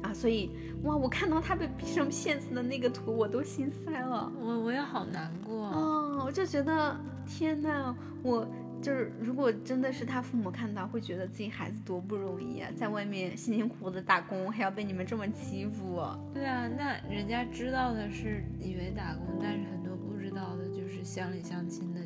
[0.02, 0.50] 啊，所以
[0.82, 4.30] 哇，我看到他被逼成骗子的那个图，我都心塞了。
[4.40, 8.46] 我我也好难过，哦，我就觉得天呐，我
[8.82, 16.02] 就是如果真的是他父母看到，会觉得自己孩子多不容易啊，在外面辛辛苦苦的打工，还要被你们这么欺负。
[16.34, 22.03] 对啊，那人家知道的是以为打工，但是很多不知道的就是乡里乡亲的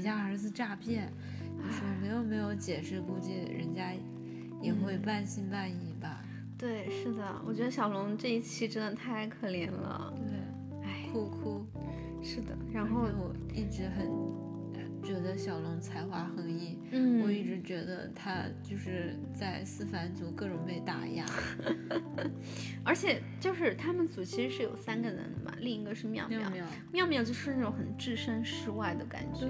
[0.00, 1.12] 你家儿子诈骗，
[1.62, 3.92] 你说没有没有解释，估计人家
[4.62, 6.24] 也会嗯半信半疑吧。
[6.56, 10.10] 对，是的，我觉得小龙这一期真的太可怜了。
[10.16, 11.66] 对，哎，哭哭。
[12.22, 14.39] 是的，然后我一直很呃
[15.02, 21.24] 觉得小龙才华横溢，嗯，我一直觉得他就是在思凡组各种被打压。
[22.84, 29.46] 而且就是他们组其实是有三个人的嘛，另一个是妙妙，妙妙，妙妙就是那种很置身事外的感觉。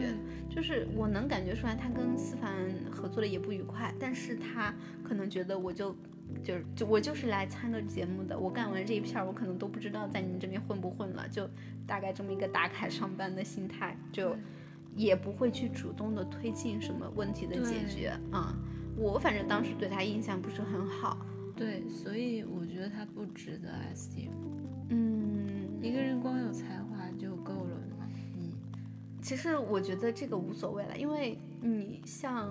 [0.48, 2.52] 就是我能感觉出来，他跟思凡
[2.90, 5.94] 合作的也不愉快，但是他可能觉得我就
[6.42, 11.48] 就是就我就是来参个节目的，我干完这一片儿，我可能都不知道在你们这边混不混了，就
[11.86, 14.36] 大概这么一个打卡上班的心态，就
[14.96, 18.54] 也不会去主动的推进什么问题的解决啊、
[18.96, 21.18] 我反正当时对他印象不是很好，
[21.56, 24.30] 对，所以我觉得他不值得 esteem。
[24.88, 28.06] 嗯，一个人光有才华就够了吗？
[28.36, 28.56] 你
[29.22, 32.50] 其实我觉得这个无所谓了，因为你像，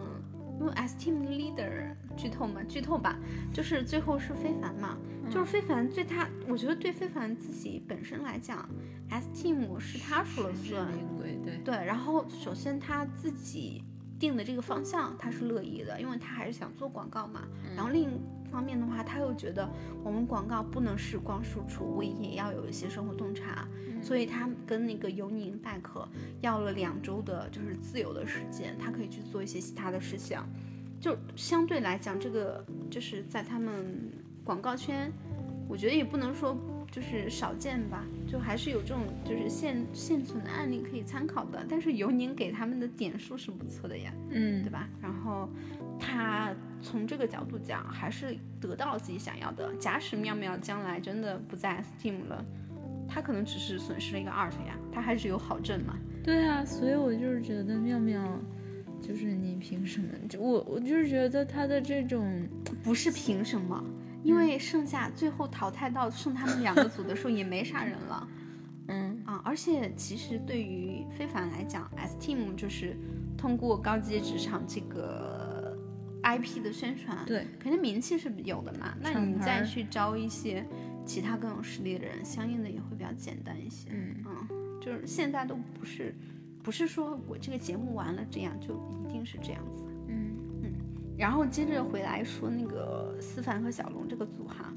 [0.60, 3.20] 因为 S Team leader 剧透嘛，剧透吧，
[3.54, 4.98] 就是最后是非凡嘛，
[5.30, 8.68] 就是非凡对他，我觉得对非凡自己本身来讲
[9.10, 10.88] ，S Team 是他说了算，
[11.18, 13.84] 对对，然后首先他自己
[14.20, 17.48] 定的这个方向他是乐意的，因为他还是想做广告嘛。
[17.76, 18.08] 然后另一
[18.52, 19.70] 方面的话，他又觉得
[20.04, 23.68] 我们广告不能是光输出，我也要有一些生活洞察，
[24.02, 26.08] 所以他跟那个尤宁拜克
[26.42, 30.44] 要了两周的就是自由的时间，他可以去做一些其他的事项。
[31.00, 34.12] 就相对来讲，这个就是在他们
[34.50, 35.12] 广告圈，
[35.68, 36.58] 我觉得也不能说
[36.90, 41.64] 就是少见吧，就还是有这种就是现现存的案例可以参考的。
[41.70, 44.90] 但是尤宁给他们的点数是不错的呀，嗯对吧？
[45.00, 45.48] 然后
[46.00, 49.72] 他从这个角度讲，还是得到了自己想要的。
[49.76, 52.44] 假使妙妙将来真的不在 Steam 了，
[53.08, 55.96] 他可能只是损失了一个 art 呀，他还是有好证嘛。
[56.24, 58.28] 对啊，所以我就是觉得妙妙，
[59.00, 60.08] 就是你凭什么？
[60.28, 62.50] 就我我就是觉得他的这种，
[62.82, 63.84] 不是凭什么，
[64.24, 68.28] 因为剩下最后淘汰到剩他们两个组的时候也没啥人了
[68.88, 69.42] 嗯啊。
[69.46, 72.98] 而且其实对于非凡来讲，S Team 就是
[73.38, 75.78] 通过高阶职场这个
[76.24, 78.94] IP 的宣传，对，肯定名气是有的嘛。
[79.00, 80.66] 那你再去招一些
[81.06, 83.90] 其他更有实力的人，相应的也会比较简单一些。
[83.92, 86.14] 嗯嗯，就是现在都不是，
[86.62, 89.86] 不是说我这个节目完了这样就一定是这样子。
[91.20, 94.74] 嗯然后接着回来说那个思凡和小龙这个组哈，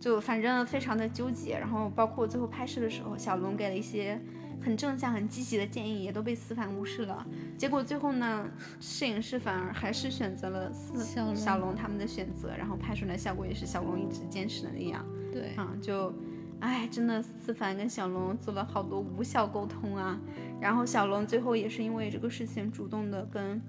[0.00, 1.56] 就反正非常的纠结。
[1.56, 4.20] 然后包括最后拍摄的时候，小龙给了一些
[4.60, 7.24] 很正向、很积极的建议，也都被思凡无视了。
[7.56, 15.06] 结果最后呢，摄影师反而还是选择了思小龙小龙他们的选择，然后拍出来效果也是小龙一直坚持的那样。
[15.30, 16.12] 对，啊，就，
[16.58, 20.18] 哎，真的思凡跟小龙做了好多无效沟通啊。
[20.60, 23.62] 然后小龙最后也是因为这个事情主动的跟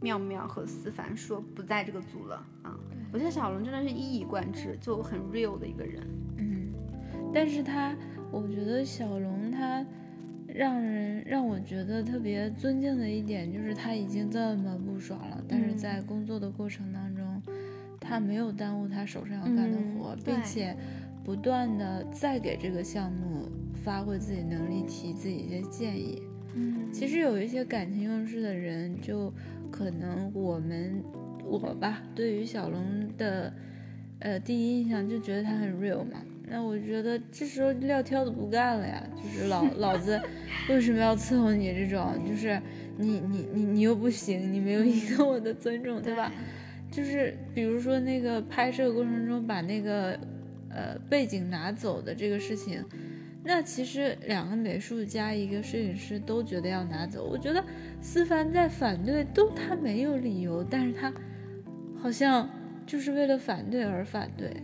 [0.00, 2.78] 妙妙和思凡说不在这个组了啊。
[3.12, 6.06] 我觉得小龙真的是一以贯之，就很 real 的一个人。
[6.36, 6.72] 嗯，
[7.34, 7.96] 但是他，
[8.30, 9.84] 我觉得小龙他
[10.46, 17.42] 让人让我觉得特别尊敬的一点就是他已经这么不爽了，但是嗯在工作的过程当中，
[18.00, 20.76] 他没有耽误他手上要干的嗯活，对并且
[21.24, 26.22] 不断的再给这个项目发挥自己能力，提自己一些建议。
[26.54, 29.32] 嗯其实有一些感情用事的人，就
[29.70, 31.02] 可能我们
[31.44, 33.52] 我吧，对于小龙的
[34.18, 36.22] 呃第一印象就觉得他很 real 嘛。
[36.52, 40.20] 那我觉得这时候撂挑子不干了呀，就是老 老子
[40.68, 42.18] 为什么要伺候你这种？
[42.28, 42.60] 就是
[42.98, 46.32] 你你你你又不行，你没有赢得我的尊重，对吧？
[46.90, 50.18] 就是比如说那个拍摄过程中把那个
[50.68, 52.84] 呃背景拿走的这个事情，
[53.42, 57.24] 那其实两个美术家一个摄影师都觉得要拿走。
[57.24, 57.64] 我觉得
[58.00, 61.12] 思凡在反对都他没有理由，但是他
[61.96, 62.48] 好像
[62.86, 64.54] 就是为了反对而反对。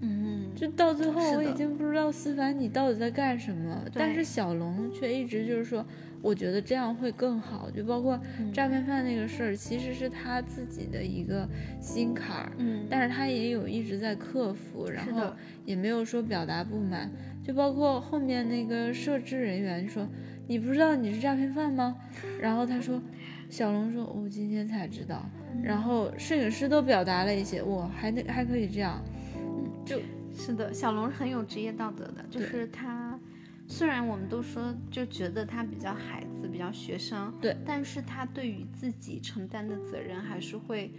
[0.00, 5.86] 嗯，就到最后，我已经不知道思凡你到底在干什么，但是小龙却一直就是说，
[6.20, 7.70] 我觉得这样会更好。
[7.70, 11.48] 就包括嗯诈骗犯那个事儿，其实是他自己的一个
[11.80, 15.32] 心坎儿，嗯，但是他也有一直在克服，然后
[15.64, 17.08] 也没有说表达不满。
[17.44, 20.08] 就包括后面那个摄制人员说
[20.48, 21.94] ：“你不知道你是诈骗犯吗？”
[22.40, 23.00] 然后他说，
[23.50, 29.00] 小龙说：“我今天才知道。”嗯然后摄影师都表达了一些，我，还能还可以这样，
[29.84, 30.00] 就
[30.34, 33.18] 是的，小龙是很有职业道德的，就是他。
[33.66, 40.92] 虽然我们都说就觉得他比较孩子，比较学生，对，但是他对于自己承担的责任还是会，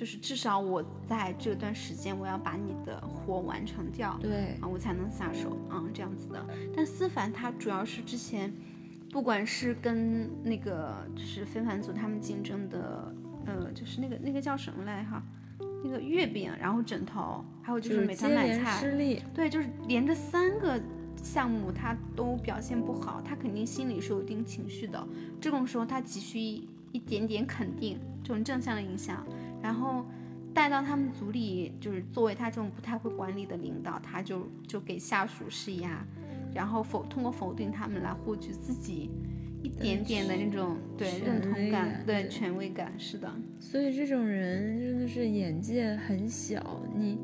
[0.00, 6.42] 就是至少我在这段时间我要把你的活完成掉，对啊，我才能下手，嗯，这样子的。
[6.74, 8.50] 但思凡他主要是之前，
[9.10, 13.14] 不管是跟那个就是非凡组他们竞争的，
[13.44, 15.22] 呃，就是那个那个叫什么来哈，
[15.84, 20.80] 那个月饼，然后枕头，还有就就是是美团买菜，失利，对，就是连着三个
[21.22, 25.06] 项目他都表现不好，他肯定心里是有一定情绪的。
[25.38, 29.26] 这种时候他急需一一点点肯定，这种正向的影响，
[29.62, 30.04] 然后
[30.52, 36.04] 带到他们组里，就是作为他这种不太会管理的领导，他就就给下属施压，
[36.54, 39.10] 然后否通过否定他们来获取自己
[39.62, 47.18] 一点点的那种对认同感对权威感，是的，所以这种人真的是眼界很小，你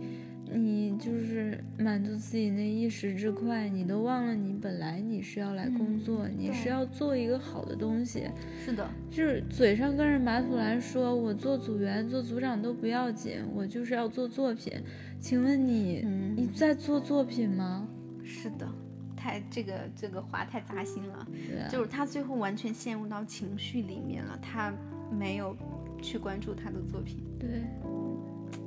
[0.53, 8.25] 你就是满足自己那一时之快，你都忘了你本来你是要来工作，你是要做一个好的东西。
[8.65, 14.73] 是的，就是嘴上跟着马土兰说，我做组员、做组长都不要紧，我就是要做作品。
[15.19, 17.89] 请问你，嗯你在做作品吗？
[18.23, 18.69] 是的，
[19.17, 21.27] 太这个这个话太扎心了。
[21.49, 24.73] 对啊，就是他最后完全陷入到情绪里面了，他
[25.11, 25.57] 没有
[26.01, 27.25] 去关注他的作品。
[27.39, 27.65] 对，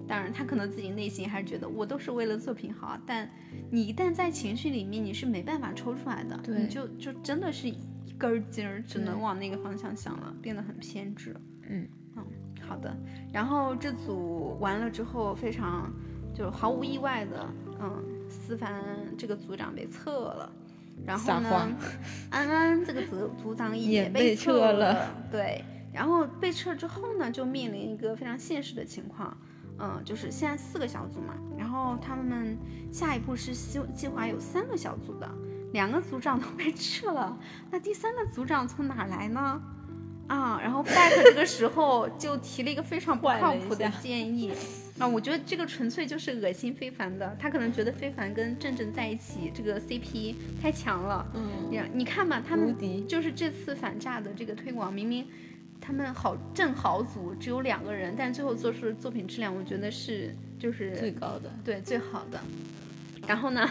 [0.09, 3.29] 当然，他可能自己内心还是觉得我都是为了作品好，但
[3.69, 7.77] 你一旦在情绪里面，你是没办法抽出来的，对你就就真的是一
[8.17, 11.35] 根筋儿，只能往那个方向想了，变得很偏执。
[11.69, 11.87] 嗯
[12.17, 12.25] 嗯，
[12.67, 12.91] 好的。
[13.31, 15.93] 然后这组完了之后，非常
[16.33, 17.47] 就毫无意外的，
[17.79, 18.83] 嗯，思凡
[19.15, 20.51] 这个组长被撤了。
[21.05, 21.77] 然后呢，
[22.31, 24.73] 安安这个组组长也被被撤了。
[24.73, 29.37] 了对，然后被撤之后呢，就面临一个非常现实的情况，
[29.79, 32.57] 嗯，就是现在四个小组嘛，然后他们
[32.91, 35.29] 下一步是计计划有三个小组的，
[35.73, 37.37] 两个组长都被撤了，
[37.71, 39.61] 那第三个组长从哪来呢？
[40.27, 44.53] 啊，然后 back 这个时候就提了一个非常不靠谱的建议，
[44.99, 52.75] 啊，我觉得这个纯粹就是恶心非凡的，他可能觉得非凡跟正正在一起这个 CP 太强了，嗯，呀，你看吧，他们
[53.07, 55.25] 就是这次反诈的这个推广，明明
[55.81, 61.51] 他们好正好组只有两个人，但最后做出的作品质量，我觉得是就是最高的。
[61.63, 62.39] 对最好的。
[63.27, 63.69] 然后呢，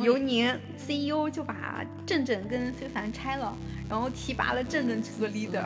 [0.00, 3.56] 尤宁 CEO 就把郑郑跟非凡拆了，
[3.88, 5.64] 然后提拔了郑郑去做 leader，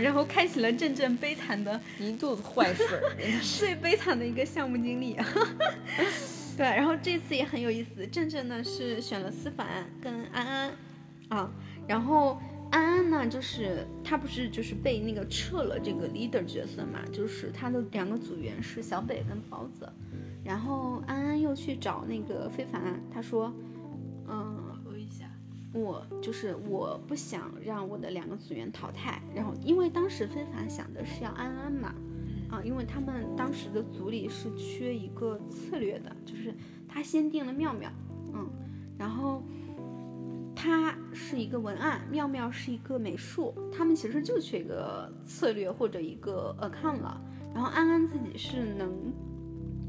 [0.00, 2.86] 然后开启了郑郑悲惨的一肚子坏水
[3.58, 5.16] 最悲惨的一个项目经历。
[6.56, 9.66] 对，然后这次也很有意思，郑郑呢是选了思凡
[10.00, 10.72] 跟安安
[11.30, 11.50] 啊，
[11.88, 12.40] 然后
[12.72, 19.86] 安安呢就是他不是就是被那个撤了这个 leader 角色嘛，就是他的两个组员是小北跟包子，
[20.42, 23.52] 然后安安又去找那个非凡，他说，
[24.26, 25.30] 嗯，说一下，
[25.74, 31.94] 我就是我不想让我的两个组员淘汰，然后因为当时非凡想的是要安安嘛，
[32.48, 36.54] 啊，因为他们当时的组里是缺一个策略的，就是
[36.88, 37.90] 他先定了妙妙，
[38.32, 38.48] 嗯，
[38.96, 39.42] 然后
[40.54, 47.20] 他是一个文案，妙妙是一个美术，他们其实就缺一个策略或者一个 account 了，
[47.54, 48.90] 然后安安自己是能，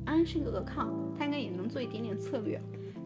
[0.05, 2.61] 安安是一个 account，他应该也能做一点点策略。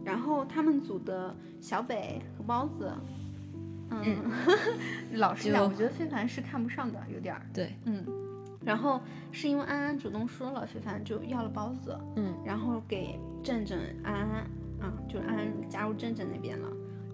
[0.06, 2.90] 然后他们组的小北和包子，
[3.90, 4.32] 嗯，
[5.20, 8.06] 老实讲，我觉得非凡是看不上的，有点儿，对，嗯。
[8.64, 9.02] 然后
[9.32, 14.30] 是因为安安主动说了，非凡就要了包子，嗯，然后给正正安安，
[14.80, 16.68] 啊，就是安安加入正正那边了。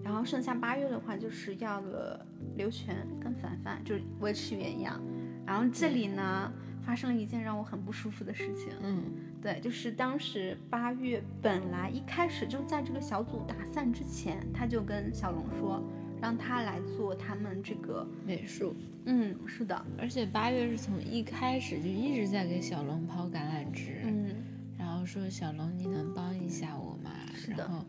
[0.04, 2.24] 然后剩下八月的话，就是要了
[2.56, 5.00] 刘全跟凡凡，就是维持原样。
[5.46, 6.52] 然后这里呢，
[6.82, 9.02] 发生了一件让我很不舒服的事情，嗯，
[9.42, 15.82] 对，就是当时八月本来一开始就在这个小组打散之前，他就跟小龙说，
[16.20, 18.74] 让他来做他们这个，美术。
[19.06, 24.36] 嗯，是的，而且八月是从一开始就一直在给小龙抛橄榄枝，嗯，
[24.78, 27.10] 然后说小龙你能帮一下我吗？
[27.34, 27.84] 是的然后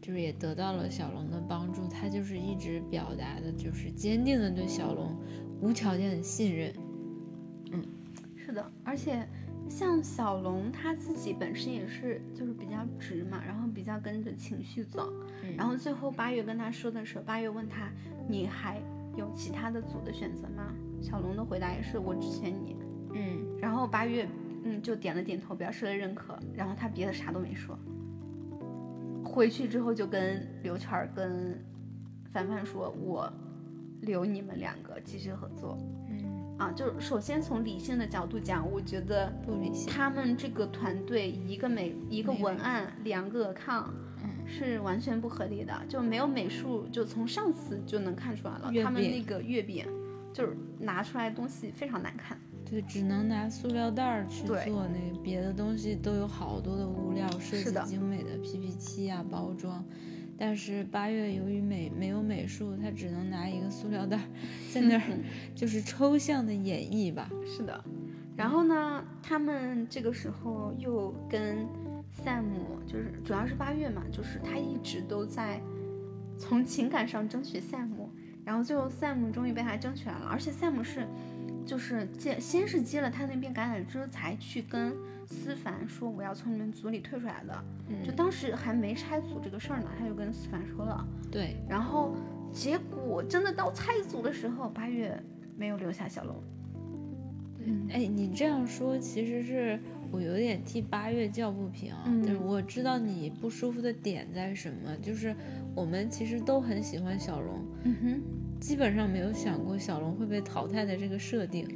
[0.00, 5.16] 就是也得到了小龙的帮助，他就是一直表达的就是坚定的对小龙
[5.60, 6.72] 无条件的信任。
[7.72, 7.84] 嗯
[8.36, 9.26] 是的，而且
[9.68, 17.90] 像小龙他自己本身也是就是比较直嘛，然后比较跟着情绪走，嗯然后最后八月跟他说的时候，八月问他
[18.26, 18.80] 你还
[19.16, 20.72] 有其他的组的选择吗？
[21.02, 22.76] 小龙的回答也是我只选你，
[23.12, 24.26] 嗯，然后八月
[24.64, 27.78] 嗯就点了点头，表示了认可，然后他别的啥都没说。
[29.38, 31.56] 回去之后就跟刘全儿跟
[32.32, 33.32] 凡凡说，我
[34.00, 35.78] 留你们两个继续合作。
[36.10, 39.88] 嗯，啊，就是首先从理性的角度讲，我觉得不理性。
[39.88, 49.86] 他们这个团队一个美一个文案，两个抗，嗯是完全不合理的，就没有美术，就从上次就能看出来了，他们那个月饼
[50.32, 52.36] 就是拿出来东西非常难看。
[52.68, 59.84] 对，只能拿塑料袋儿去做那个，别的东西都有好多的物料，设计精美的 PPT 啊包装。
[60.40, 64.22] 但是八月由于美没有美术，他只能拿一个塑料袋儿
[64.72, 67.28] 在那儿，嗯就是抽象的演绎吧。
[67.44, 67.84] 是的，
[68.36, 71.66] 然后呢，他们这个时候又跟
[72.24, 72.44] Sam，
[72.86, 75.60] 就是主要是八月嘛，就是他一直都在
[76.36, 77.88] 从情感上争取 Sam，
[78.44, 81.04] 然后最后 Sam 终于被他争取来了，而且 Sam 是
[81.68, 84.96] 就是接先是接了他那边橄榄枝，才去跟
[85.26, 87.52] 思凡说我要从你们组里退出来的，
[88.02, 92.16] 就嗯，当时还没拆组这个事儿呢，他就跟思凡说了，对，然后
[92.50, 95.22] 结果真的到拆组的时候，八月
[95.58, 96.42] 没有留下小龙。
[97.66, 97.86] 嗯。
[97.92, 99.78] 哎，你这样说其实是
[100.10, 102.22] 我有点替八月叫不平啊，嗯。
[102.24, 105.36] 但是我知道你不舒服的点在什么，就是
[105.74, 108.22] 我们其实都很喜欢小龙，嗯哼，
[108.60, 111.66] 基本上没有想过小龙会被淘汰的这个设定。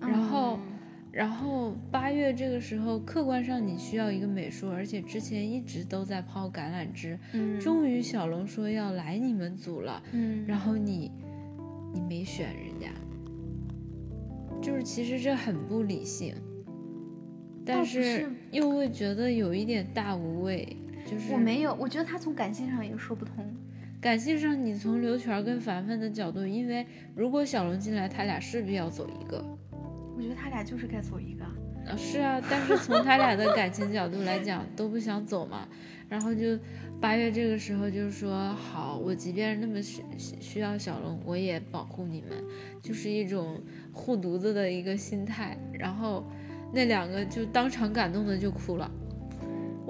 [0.00, 0.60] 然后嗯
[1.12, 11.10] 然后八月这个时候，客观上你需要一个美术，而且之前一直都在抛橄榄枝，嗯终于小龙说要来你们组了，嗯，然后你
[11.92, 12.92] 你没选人家，
[14.62, 16.32] 就是其实这很不理性，
[17.66, 23.52] 但是又会觉得有一点大无畏，就是我没有，我觉得他从感性上也说不通。
[24.00, 29.44] 感性上，你从刘全跟凡凡的角度，因为如果小龙进来，他俩势必要走一个。
[30.16, 31.44] 我觉得他俩就是该走一个。
[31.44, 35.68] 啊，是啊，但是从他俩的感情角度来讲，都不想走嘛。
[36.08, 36.58] 然后就
[37.00, 42.30] 八月这个时候就说好，我即便是那么需需需要小龙，我也保护你们，
[42.82, 43.60] 就是一种
[43.92, 45.58] 护犊子的一个心态。
[45.72, 46.24] 然后
[46.72, 48.90] 那两个就当场感动的就哭了。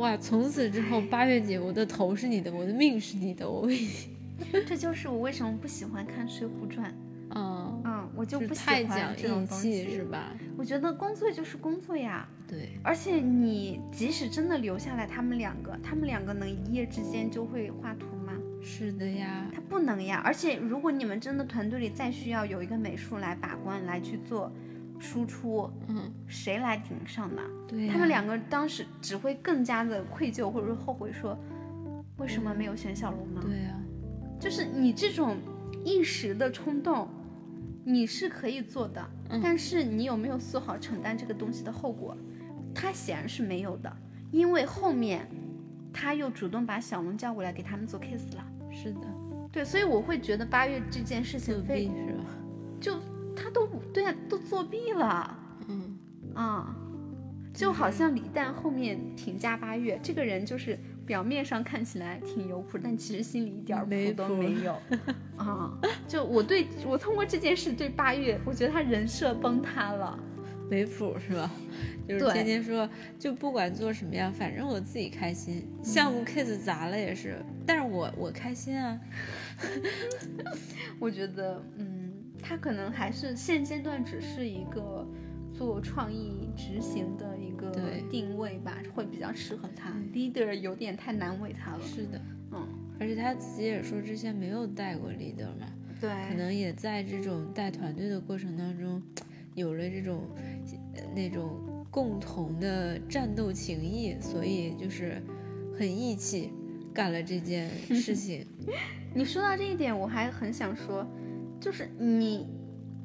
[0.00, 0.16] 哇！
[0.16, 6.90] 从此之后，八月姐，我的头是你的，我的命是你的，我为你， 这就是我为什么不喜欢看《水浒传》。
[7.32, 10.02] 嗯，嗯，我就就不喜欢这种义东西是。
[10.04, 10.32] 吧？
[10.56, 18.32] 我觉得工作就是工作呀，对，而且你即使真的留下来他们两个，他们两个能一夜之间就会画图吗？
[18.62, 20.20] 是的呀，他不能呀。
[20.24, 24.50] 而且如果你们真的团队里再需要有一个美术来把关，来去做
[25.00, 27.42] 输出，嗯，谁来顶上呢？
[27.66, 31.36] 对呀，他们两个当时只会更加的愧疚，或者说后悔说，
[32.18, 33.40] 为什么没有选小龙呢？
[33.42, 33.74] 对呀，
[34.38, 35.38] 就是你这种
[35.84, 37.08] 一时的冲动，
[37.84, 42.16] 你是可以做的，嗯但是你有没有做好承担这个东西的后果？
[42.74, 43.90] 他显然是没有的，
[44.30, 45.26] 因为后面
[45.92, 48.46] 他又主动把小龙叫过来给他们做 case 了。
[48.70, 49.00] 是的，
[49.50, 52.24] 对，所以我会觉得八月这件事情非是吧？
[52.80, 52.96] 就
[53.42, 55.38] 他都对啊，都作弊了
[55.68, 55.98] 嗯，
[56.34, 56.76] 啊、
[57.54, 64.76] 就好像李诞后面评价八月这个人，就是表面上看起来挺有谱，但其实心里一点儿谱都没有
[65.36, 65.72] 啊。
[66.06, 70.18] 就我对我通过这件事对八月，我觉得他人设崩塌了。
[70.70, 71.50] 没谱是吧？
[72.06, 72.88] 就是对天天说，
[73.18, 75.66] 就不管做什么样，反正我自己开心。
[75.82, 78.96] 项目 case 砸了也是，但是我我开心啊。
[81.00, 81.99] 我觉得，嗯，
[82.42, 85.06] 他可能还是现阶段只是一个
[85.50, 87.72] 做创意执行的一个
[88.10, 89.90] 定位吧，会比较适合他。
[90.12, 91.82] leader 有点太难为他了。
[91.82, 92.20] 是的，
[92.52, 92.66] 嗯，
[92.98, 95.66] 而且他自己也说之前没有带过 leader 嘛，
[96.00, 99.02] 对，可能也在这种带团队的过程当中，
[99.54, 100.26] 有了这种
[100.94, 105.20] 呃那种共同的战斗情谊，所以就是
[105.78, 106.52] 很义气
[106.94, 108.46] 干了这件事 情。
[109.12, 111.04] 你说到这一点，我还很想说，
[111.60, 112.46] 就是你，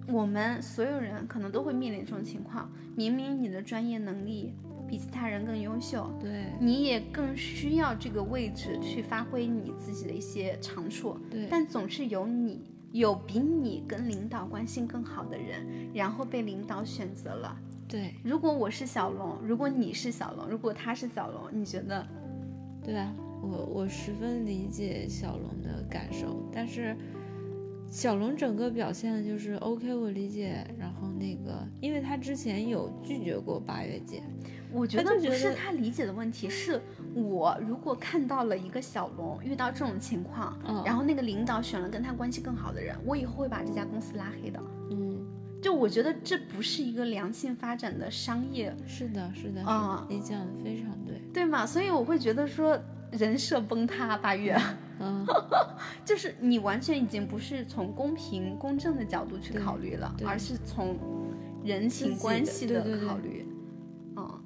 [0.08, 2.72] 我们所有人可能都会面临这种情况。
[2.96, 4.56] 明明你的专业能力
[4.88, 17.58] 比其他人更优秀，对你也更需要这个位置去发挥你自己的一些长处，对，但总是有你有比你跟领导关系更好的人，然后被领导选择了。
[17.88, 22.08] 对如果我是小龙，如果你是小龙，如果他是小龙，你觉得？
[22.82, 26.96] 对啊，我我十分理解小龙的感受，但是
[27.90, 30.66] 小龙整个表现的就是 OK，我理解。
[30.78, 34.22] 然后那个，因为他之前有拒绝过八月姐，
[34.72, 36.82] 我觉得不是他理解的问题，是
[37.14, 44.60] 我如果看到了一个小龙遇到这种情况，嗯然后那个领导选了跟他关系更好的人，我以后会把这家公司拉黑的。
[44.92, 45.26] 嗯，
[45.62, 51.16] 就我觉得这不是一个良性发展的商业，是的，是的，啊你讲的非常对。
[51.34, 51.66] 对吗？
[51.66, 52.78] 所以我会觉得说
[53.18, 54.60] 人设崩塌，八月，
[55.00, 55.26] 嗯，
[56.04, 60.98] 就是你完全已经不是从公平公正的角度去考虑了，而是从
[61.64, 63.48] 人情关系的考虑。
[64.18, 64.38] 嗯，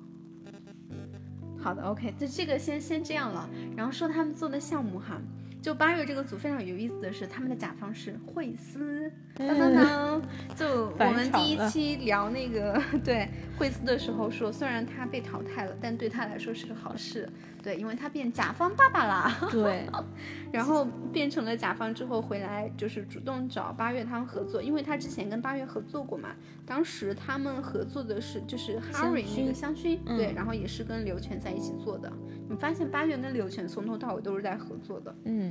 [1.57, 3.49] 好的，OK，就这个先先这样了。
[3.75, 5.19] 然后说他们做的项目哈，
[5.61, 10.21] 就八月这个组非常有意思的是，他们的甲方是惠斯，当当当。
[10.55, 17.29] 就 我们第一期聊那个对惠斯的时候说，虽然他被淘汰了，但对他来说是个好事。
[17.61, 19.49] 对，因为他变甲方爸爸啦。
[19.51, 19.85] 对，
[20.49, 26.29] 然后变成了甲方之后回来，就是主动找八月他们合作，因为他之前跟八月合作过嘛。
[26.65, 32.09] 当时他们合作的是就是 Harry 那个香薰，嗯对，然后也是跟刘全在一起做的。
[32.47, 35.13] 你发现八月跟刘全从头到尾都是在合作的。
[35.25, 35.48] 嗯，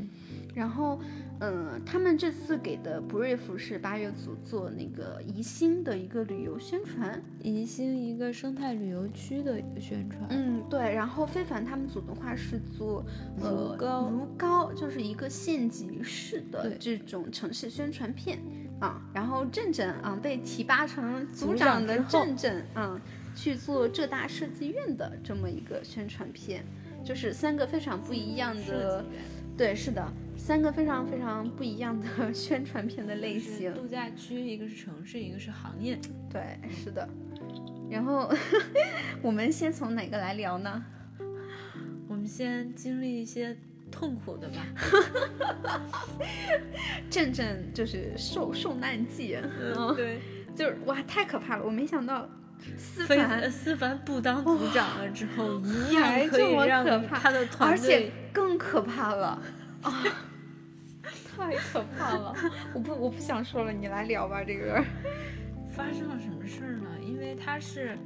[0.54, 0.98] 然后，
[1.40, 7.22] 嗯，他们这次给的 brief 是八月组做那个宜兴的一个旅游宣传。
[7.40, 10.26] 宜兴一个生态旅游区的一个宣传。
[10.30, 10.80] 嗯，对。
[10.92, 13.04] 然后非凡他们组的话是做
[13.40, 18.40] 呃如皋如皋就是一个县级市的这种城市宣传片
[18.80, 19.00] 啊。
[19.14, 23.00] 然后郑郑啊被提拔成组组长的长之后郑郑啊，
[23.36, 26.64] 去做浙大设计院的这么一个宣传片，
[27.04, 29.14] 就是三个非常不一样的设计，院
[29.58, 33.74] 对，是的，三个非常非常不一样的 宣传片的类型。
[33.74, 35.98] 度假区，一个是城市，一个是行业。
[36.30, 37.08] 对，是的。
[37.90, 38.30] 然后
[39.20, 40.84] 我们先从哪个来聊呢？
[42.08, 43.56] 我们先经历一些
[43.90, 44.64] 痛苦的吧。
[47.10, 50.20] 正正就是受受难记，嗯，对，
[50.54, 51.64] 就是哇，太可怕了！
[51.64, 52.30] 我没想到
[52.76, 59.40] 思非凡，思凡不当组长了之后，一还样可以让他的团而且更可怕了
[59.82, 60.04] 啊！
[61.36, 62.34] 太可怕了！
[62.74, 64.84] 我不我不想说了，你来聊吧，这个。
[65.70, 66.88] 发生了什么事儿呢？
[67.00, 67.96] 因为他是，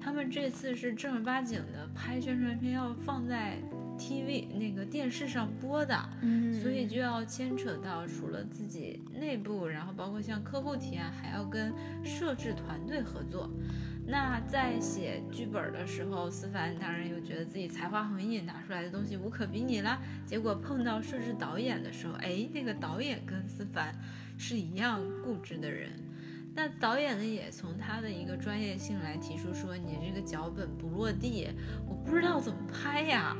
[0.00, 3.56] 他们这次是正儿八经的拍宣传片，要放在
[3.98, 11.72] TV 那个电视上播的，嗯所以就要牵扯到除了自己内部，然后包括像客户体验，还要跟
[12.04, 13.50] 摄制团队合作。
[14.06, 20.00] 那在写剧本的时候，思凡当然又觉得自己才华横溢，拿出来的东西无可比拟啦。
[20.24, 23.94] 结果碰到摄制导演的时候，哎，那个导演跟思凡
[24.38, 25.90] 是一样固执的人。
[26.54, 31.48] 那导演呢，也从他的一个专业性来提出说，你这个脚本不落地，
[31.86, 33.36] 我不知道怎么拍呀。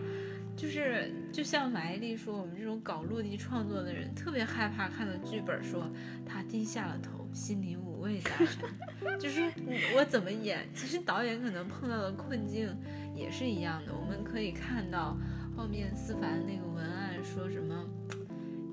[0.58, 5.88] 就是就像马伊琍说，我们这种搞落地创作的人，特别害怕看到剧本说
[6.26, 8.68] 他低下了头，心里五味杂陈，
[9.20, 10.68] 就说嗯我怎么演。
[10.74, 12.76] 其实导演可能碰到的困境
[13.14, 13.94] 也是一样的。
[13.94, 15.16] 我们可以看到
[15.56, 17.88] 后面思凡那个文案说什么，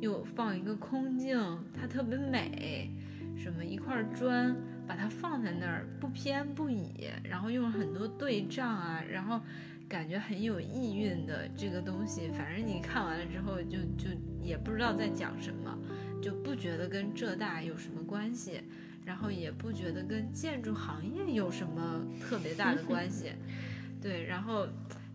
[0.01, 1.39] 又放一个空镜，
[1.79, 2.91] 它特别美。
[3.37, 4.55] 什么一块砖，
[4.87, 9.39] 把它放在那儿，不偏不倚，然后用很多对仗啊，然后
[9.87, 14.09] 感觉很有意蕴的这个东西，反正你看完了之后就就
[14.41, 15.77] 也不知道在讲什么，
[16.21, 18.61] 就不觉得跟浙大有什么关系，
[19.05, 23.31] 然后也不觉得跟建筑行业有什么特别大的关系，
[24.01, 24.67] 对，然后。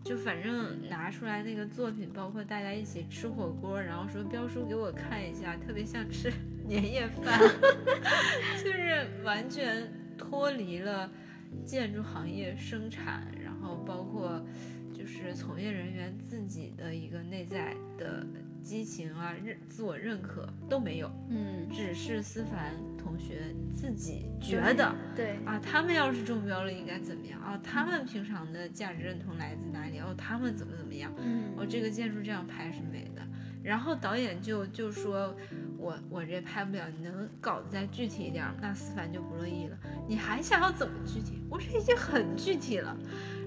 [0.03, 6.33] 就反正拿出来那个作品，包括大家一起吃火锅，然后说标叔给我看一下，特别像吃
[6.67, 7.39] 年夜饭，
[8.57, 11.07] 就是完全脱离了
[11.65, 14.43] 建筑行业生产，然后包括
[14.93, 18.25] 就是从业人员自己的一个内在的
[18.63, 24.95] 激情啊、认自我认可都没有，嗯，只是思凡同学自己觉得。
[25.15, 27.59] 对，啊，他们要是中标了应该怎么样啊？
[27.63, 29.97] 他们平常的价值认同来自哪里？
[29.99, 31.11] 哦，他们怎么怎么样？
[31.17, 33.21] 嗯哦，这个建筑这样拍是美的。
[33.63, 35.35] 然后导演就就说，
[35.77, 38.55] 我我这拍不了，你能搞得再具体一点吗？
[38.61, 41.41] 那思凡就不乐意了，你还想要怎么具体？
[41.49, 42.97] 我说已经很具体了。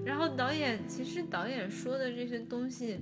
[0.05, 2.99] 然后导演其实导演说的这些东西，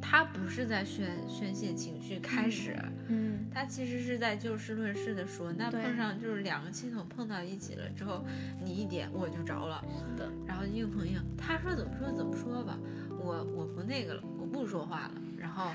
[0.00, 2.76] 他不是在宣宣泄情绪开始，
[3.08, 8.24] 嗯他其实是在就事论事的说，那碰上就是两个系统碰到一起了之后，
[8.62, 12.78] 你一点我就着了，是的，然后硬碰硬，他说怎么说怎么说吧，
[13.18, 15.70] 我我不那个了，我不说话了，然后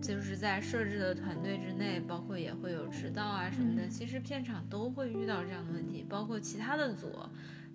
[0.00, 7.12] 就是在设置的团队之内，包括也会有迟到啊什么的，嗯其实片场都会遇到这样的问题，包括其他的组，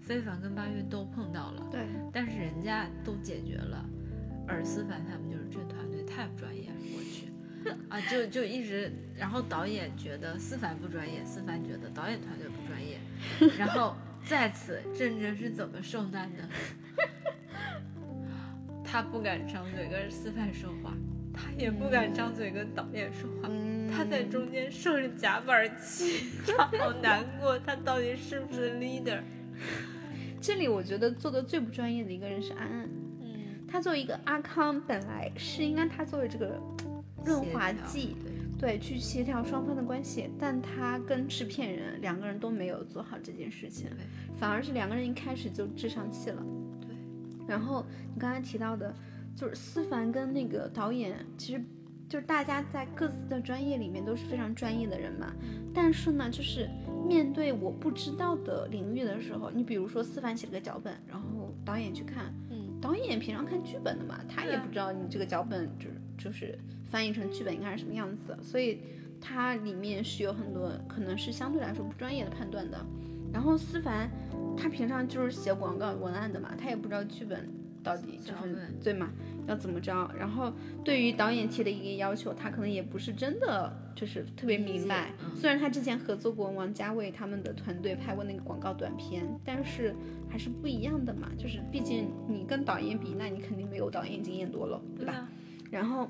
[0.02, 3.86] 非凡跟八月都碰到了，对，但是人家都解决了，
[4.48, 7.32] 而思凡他们就是这团队太不专业了，我去。
[7.88, 13.00] 啊，就就一直，然后导演觉得思凡不专业，思凡觉得导演团队不专业，
[13.58, 13.96] 然后
[14.26, 16.50] 在此郑哲是怎么受难的？
[18.84, 20.94] 他不敢张嘴跟思凡说话，
[21.34, 23.74] 他也不敢张嘴跟导演说话，嗯。
[23.92, 29.20] 他在中间受着夹板气，他 好难过，他到底是不是 leader？
[30.42, 32.90] 这里我觉得做的最不专业的一个人是安安，
[33.22, 36.60] 嗯，他作为一个阿康，本来是应该他作为这个
[37.24, 38.18] 润滑剂，
[38.60, 43.88] 对，对，去协调双方的关系，但他跟制片人两个人都没有做好这件事情，
[44.36, 46.44] 反而是两个人一开始就置上气了。
[46.82, 46.96] 对，
[47.48, 48.94] 然后你刚才提到的，
[49.36, 51.64] 就是思凡跟那个导演，其实
[52.08, 55.34] 就是大家在各自的专业里面都是非常专业的人嘛，
[55.74, 56.70] 但是呢，就是
[57.08, 68.80] 面对我不知道的领域的时候，你比如说思凡写了个脚本，然后导演去看，嗯，导演平常看剧本的嘛，他也不知道你这个脚本就是就是翻译成剧本应该是什么样子的，所以
[69.20, 72.78] 它里面是有很多可能是相对来说不专业的判断的。
[73.32, 74.08] 然后思凡
[74.56, 77.50] 他平常就是写广告文案的嘛，他也不知道剧本
[77.84, 79.10] 到底就是对嘛
[79.48, 80.10] 要怎么着。
[80.18, 80.52] 然后
[80.84, 85.12] 对于导演提的一个要求，他可能也不是真的就是特别明白。
[85.20, 89.94] 嗯虽然他之前合作过王家卫他们的团队拍过那个广告短片，但是
[90.30, 91.28] 还是不一样的嘛。
[91.38, 95.12] 就是毕竟你跟导演比，那你肯定没有导演经验多了，对吧？
[95.12, 95.30] 对啊，
[95.70, 96.08] 然后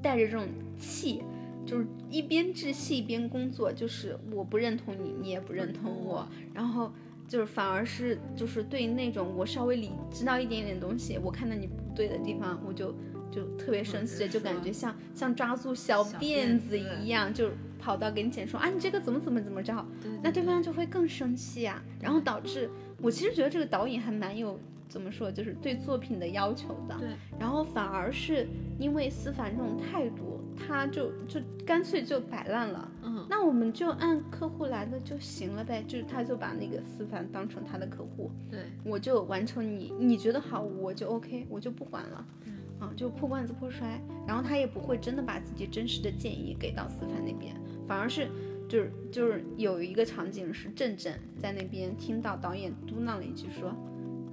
[0.00, 0.46] 带着这种
[0.78, 1.22] 气，
[1.66, 6.92] 就是一边制戏一边工作，就是我不认同你，你也不认同我，然后
[7.30, 12.92] 就是反而是就是对那种我稍微理知道一点点东西，我看到你不对的地方，我就
[13.30, 22.68] 就特别生气，就感觉像像抓住小小辫子一样，就跑到跟前说啊你这个怎么怎么怎么着，对那对方就会更生气啊，然后导致
[23.00, 24.58] 我其实觉得这个导演还蛮有
[24.88, 26.96] 怎么说，就是对作品的要求的。
[26.98, 28.44] 对，然后反而是
[28.76, 32.90] 因为思凡这种态度，他就就干脆就摆烂了。
[33.04, 42.26] 嗯，那我们就按客户来的就行了呗，就是他就把那个思凡当成他的客户，对，我就完成你你觉得好，我就 OK，我就不管了。
[42.46, 42.54] 嗯。
[42.80, 47.54] 啊，就破罐子破摔，然后他也不会真的把自己真实的建议给到思凡那边，
[47.86, 48.26] 反而是
[48.68, 53.68] 就是就是有一个场景是郑正在那边听到导演嘟囔了一句说，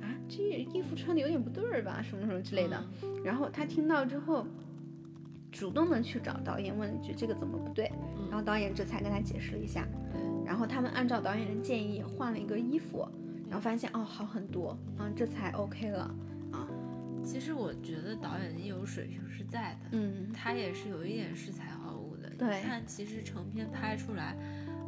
[0.02, 0.42] 啊这
[0.74, 3.22] 衣服穿的有点不对儿吧，什么什么之类的，嗯。
[3.24, 4.48] 然后他听到之后，
[5.52, 7.92] 主动的去找导演问了一句这个怎么不对，
[8.30, 9.88] 然后导演这才跟他解释了一下，
[10.46, 13.08] 然后他们按照导演的建议换了一个衣服，
[13.50, 16.14] 然后发现哦好很多，嗯这才 OK 了。
[16.52, 16.68] 啊，
[17.24, 20.32] 其实我觉得导演的业务水平是在的，嗯。
[20.34, 22.30] 他也是有一点恃才傲物的。
[22.38, 22.58] 对。
[22.58, 24.36] 你看，其实成片拍出来，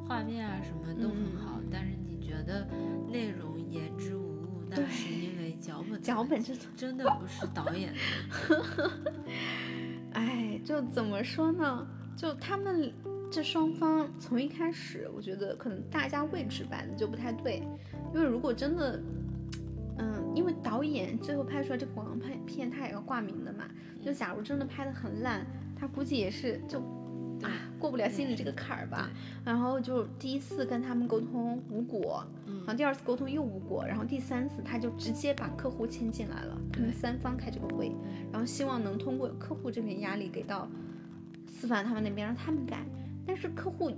[0.07, 1.37] 画面啊什么都很嗯。
[1.37, 2.67] 好，但是你觉得
[3.11, 6.63] 内容言之无物，那是因为脚本脚本真的。
[6.77, 8.91] 真的不是导演的。
[10.13, 11.87] 哎，就怎么说呢？
[12.15, 12.91] 就他们
[13.31, 17.63] 这双方从一开始，我觉得可能大家位置摆的就不太对，
[18.13, 19.01] 因为如果真的，
[19.99, 23.65] 嗯，因为导演最后拍出来这个广告片片，他也要挂名的嘛。
[24.01, 25.45] 就假如真的拍的很烂，
[25.77, 26.81] 他估计也是就
[27.43, 29.09] 啊过不了心里这个坎儿吧。
[29.45, 37.91] 然后就第一次跟他们沟通无果，嗯然后第二次沟通又无果，然后第三次他就直接把客户牵进来了，他们三方开这个会，
[38.31, 40.67] 然后希望能通过客户这边压力给到
[41.47, 42.85] 思凡他们那边让他们改，
[43.25, 43.91] 但是客户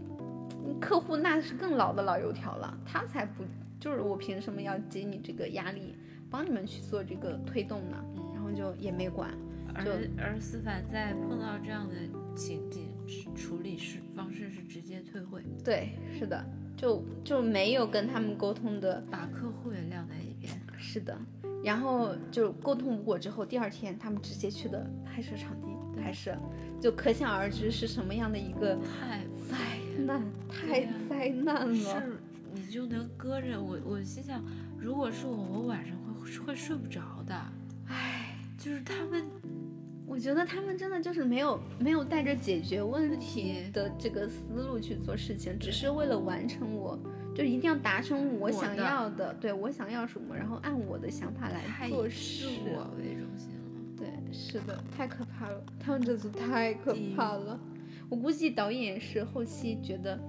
[0.80, 3.44] 客户那是更老的老油条了，他才不
[3.80, 5.96] 就是我凭什么要接你这个压力，
[6.30, 7.98] 帮你们去做这个推动呢？
[8.34, 9.32] 然后就也没管，
[9.74, 11.96] 而就而思凡在碰到这样的
[12.36, 12.88] 情景，
[13.36, 16.44] 处理是方式是直接退会，对，是的，
[16.78, 20.52] 就就没有跟他们沟通的把客户也晾在一边。
[20.78, 21.18] 是的，
[21.64, 26.36] 然后就沟通无果之后，第二天他们直接去的拍摄场地拍摄，
[26.82, 29.58] 就可想而知是什么样的一个太灾
[30.04, 32.02] 难，太灾难了。
[32.02, 32.20] 是
[32.54, 34.44] 你就能搁着我，我心想，
[34.78, 37.34] 如果是我，我晚上会会睡不着的。
[37.88, 39.26] 唉，就是他们
[40.12, 47.00] 我觉得他们真的就是没有没有带着解决问题题的这个思路去做事情，只是为了完成我，
[47.34, 52.48] 就一定要达成我我想的要的，对我想要什么，然后按我的想法来做事。
[52.66, 53.96] 我为中心了。
[53.96, 57.58] 对，是的，太可怕了，他们这组太可怕了。
[58.10, 60.20] 我估计导演是后期觉得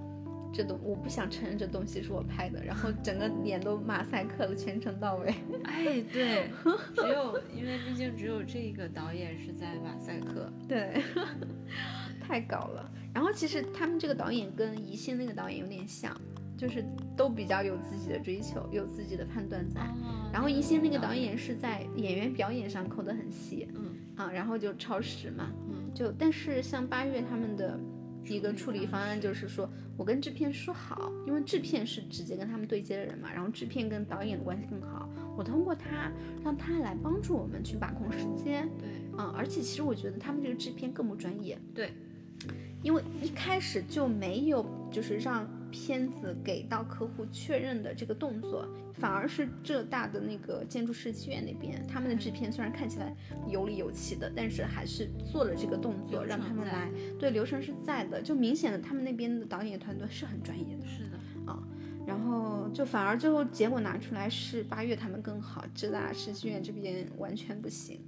[0.53, 5.33] 这东我不想承认这东西是我拍的，然后整个脸都马赛克了，全程到位。
[5.65, 6.49] 哎，对，
[6.95, 10.53] 只有因为毕竟只有这个导演是在马赛克。
[10.67, 11.01] 对，
[12.21, 12.89] 太搞了。
[13.13, 16.15] 然后其实他们这个导演跟宜兴那个导演有点像，
[16.55, 16.85] 就是
[17.17, 19.81] 都比较有自己的追求，有自己的判断在。
[19.81, 27.79] 哦然后宜兴那个导演是在演员表演上抠得很细嗯啊，然后就超时嘛，嗯，就但是像八月他们的
[28.27, 36.11] 一个处处理方案就是说，我跟制片说好，因为制片是直接跟他们对接的人嘛，然后制片跟导演的关系更好，我通过他
[36.43, 38.87] 让他来帮助我们去把控时间，对。
[39.17, 41.91] 嗯、而且其实我觉得他们这个制片更不专业，对，
[42.81, 53.11] 因为一开始就没有就是让片子给到客户确认的这个动作，反而是浙大的那个建筑设计院那边，他们的制片虽然看起来
[53.47, 60.85] 有理有气的，但是还是做了这个动作，让他们来，对，流程是在的，就明显的他们那边的导演团队是很专业的。
[60.85, 61.61] 是的啊，
[62.05, 67.99] 然后就反而最后结果拿出来是八月他们更好，浙大设计院这边完全不行。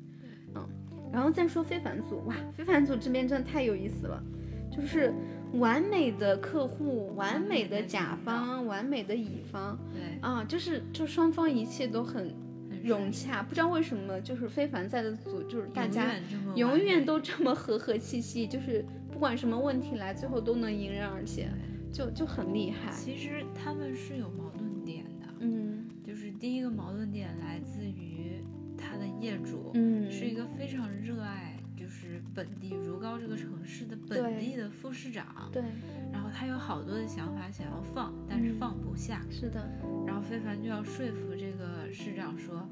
[0.54, 0.70] 嗯，
[1.12, 4.24] 然后再说非凡组，哇，非凡组这边真的太有意思了，
[4.72, 5.12] 就是
[5.60, 9.78] 完美的客户、完美的甲方、完美的乙方。
[9.94, 12.34] 对，啊，就是就双方一切都很
[12.70, 16.12] 很融洽，不知道为什么就是非凡在的组就是大家
[16.56, 21.50] 永远都这么和和气气，就是不管什么问题来，最后都能迎刃而解，
[21.92, 22.92] 就就很厉害。
[22.92, 25.86] 其实他们是有矛盾点的，嗯。
[26.06, 28.42] 就是第一个矛盾点来自于
[28.78, 31.55] 他的业主，嗯，是一个非常热爱
[31.96, 35.64] 就是本地如皋这个城市的本地的副市长，对，
[36.12, 39.66] 然后他有好多的想法想要放，但是嗯放不下，是的，
[40.06, 42.68] 然后非凡就要说服这个市长说，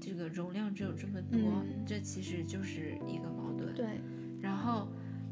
[0.00, 3.72] 这个容量只有这么多，嗯这其实就是一个矛盾。
[3.74, 3.86] 对，
[4.40, 4.88] 然后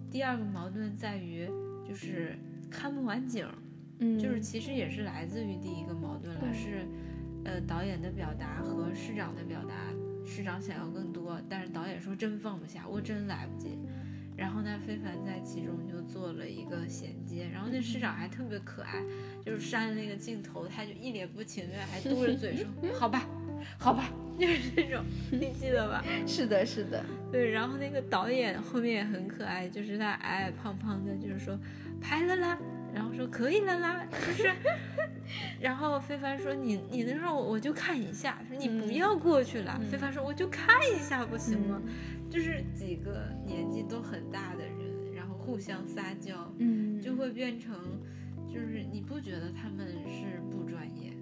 [0.08, 1.48] 第二个矛盾在于
[1.84, 2.38] 就是
[2.70, 3.54] 看不完景儿，
[3.98, 6.86] 嗯，就是其实也是来自于第一个矛盾了，是
[7.44, 9.74] 呃导演的表达和市长的表达，
[10.26, 13.78] 市长想要更多，但是导演说真放不下，我真来不及。
[14.36, 19.02] 然后呢，非凡在其中就做了一个衔接，然后那市长还特别可爱，
[19.42, 23.26] 就是删那个镜头，他就一脸不情愿，还嘟着嘴说 好吧，
[23.78, 25.02] 好吧，就是这种，
[25.32, 26.04] 你记得吧？
[26.28, 27.02] 是的，是的，
[27.32, 31.58] 对，然后那个导演后面也很可爱，就是他矮矮胖胖的，就是说
[31.98, 32.58] 拍了啦，
[32.96, 34.50] 然后说可以了啦，就是，
[35.60, 41.78] 然后非凡说你你能让我我就看一下，说你不嗯要过去了，嗯非凡说我就看一下不行吗？
[41.84, 41.92] 嗯
[42.30, 47.72] 就是几个年纪都很大的人，然后互相撒娇，嗯，就会变成，
[48.48, 51.12] 就是你不觉得他们是不专业，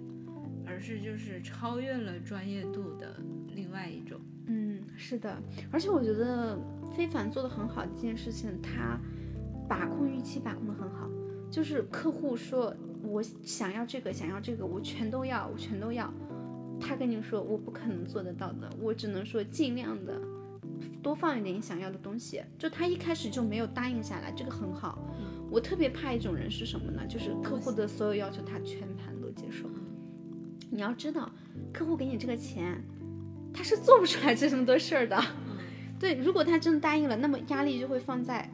[0.65, 3.17] 而是就是超越了专业度的
[3.53, 4.19] 另外一种。
[4.47, 5.37] 嗯，是的，
[5.71, 6.57] 而且我觉得
[6.95, 8.99] 非凡做的很好的一件事情，他
[9.69, 10.94] 把控预期把控的很好，
[11.49, 16.13] 就是客户说我想要这个，想要这个，我全都要，我全都要。
[16.79, 20.19] 他跟你说我不可能做得到的，我只能说尽量的
[21.01, 22.43] 多放一点你想要的东西。
[22.59, 24.99] 就他一开始就没有答应下来，这个很好。
[25.49, 27.05] 我特别怕一种人是什么呢？
[27.07, 29.69] 就是客户的所有要求他全盘都接受。
[30.69, 31.31] 你要知道，
[31.71, 32.83] 客户给你这个钱，
[33.53, 35.15] 他是做不出来这么多事儿的。
[35.17, 35.57] 嗯，
[35.97, 38.51] 对，如果他真的答应了，那么压力就会放在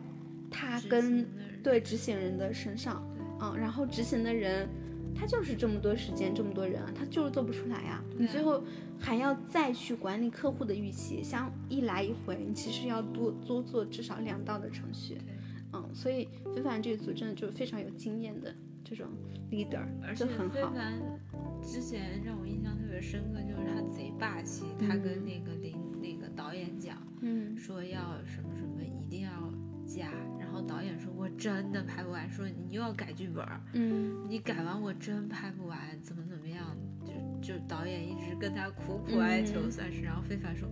[0.52, 1.26] 他跟
[1.64, 3.03] 对执行人的身上，
[3.41, 4.68] 嗯，然后执行的人
[5.14, 8.03] 他就是这么多时间，这么多人，他就是做不出来呀。
[8.18, 8.64] 你最后
[8.99, 15.34] 还要再去管理客户的预期，像一来一回，你其实要多多做至少两道的程序，对
[15.74, 18.53] 嗯，所以非凡这一组真的就是非常有经验的
[18.84, 19.07] 这种
[19.51, 20.55] leader，而且就很好。
[20.55, 21.01] 非凡
[21.62, 29.32] 之前让我印象特别深刻，就是他贼霸气，他跟嗯那个林那个导演讲嗯说要什么什么一定要
[29.86, 30.12] 加，
[30.72, 34.26] 导演说我真的拍不完，说你又要改剧本儿，嗯。
[34.30, 40.69] 你改完我真拍不完，怎么怎么样，就就导演一直跟他苦苦哀求，嗯算是，然后非凡说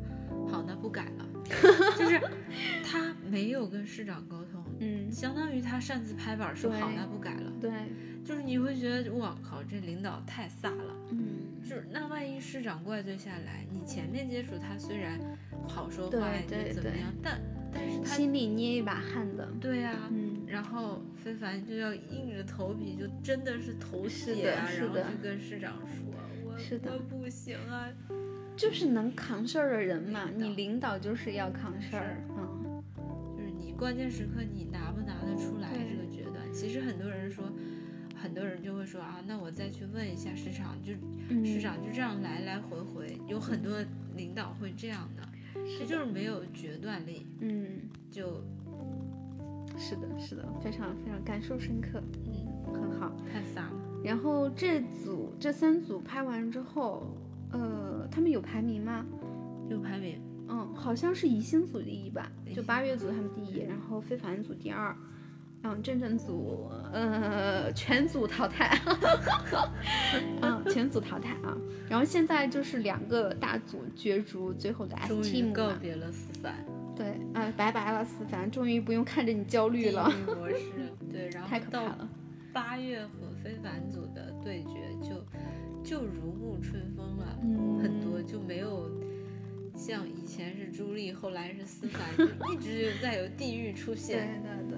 [0.49, 1.27] 好，那不改了，
[1.97, 2.21] 就是
[2.83, 4.63] 他没有跟市长沟通。
[4.79, 7.69] 嗯，相当于他擅自拍板说好，那不改了，对，
[8.23, 10.93] 就是你会觉得我靠，这领导太飒了。
[11.11, 11.19] 嗯
[11.61, 15.19] 就是那万一市长怪罪下来，你前面接触他虽然
[15.67, 17.39] 好说话，对对你怎么样，但
[17.71, 19.47] 但是他心里捏一把汗的。
[19.59, 26.11] 对呀、嗯然后非凡就要硬着头皮，就真的是头是血啊，然后去跟市长说，
[26.43, 27.87] 我是的我不行啊，
[28.57, 32.81] 就是能扛事儿的人嘛，你领导就是要扛事儿，嗯，
[33.37, 36.51] 就是你关键时刻你拿不拿得出来这个决断。
[36.51, 37.43] 其实很多人说，
[38.21, 40.93] 很多人就会说啊，那我再去问一下市场，就
[41.29, 43.77] 嗯市场就这样来来回回，有很多
[44.15, 45.23] 领导会这样的，
[45.79, 48.43] 这就是没有决断力，嗯，就
[49.77, 53.15] 是的，是的，非常非常感受深刻，嗯很好。
[53.31, 53.71] 太飒了。
[54.03, 57.17] 然后这组这三组拍完之后，
[57.51, 59.05] 呃，他们有排名吗？
[59.69, 64.95] 有排名，嗯，好像是宜兴组第一吧，就八月组他们第一，然后非凡组第二，
[65.63, 68.77] 嗯，正正组呃全组淘汰，
[70.41, 71.57] 嗯，全组淘汰啊。
[71.89, 76.53] 然后现在就是两个大组角逐最后的 S 终于告别了思凡
[76.95, 82.09] 对，哎、拜拜了思凡，终于不用看着你焦虑地了，狱 模式，对，然后太可怕到了。
[82.53, 83.09] 八月和
[83.43, 85.23] 非凡组的对决就
[85.83, 88.89] 就如沐春风了，嗯很多就没有
[89.75, 94.51] 像以前是朱莉，后来是思凡，就一直在有地狱出现对。
[94.67, 94.77] 对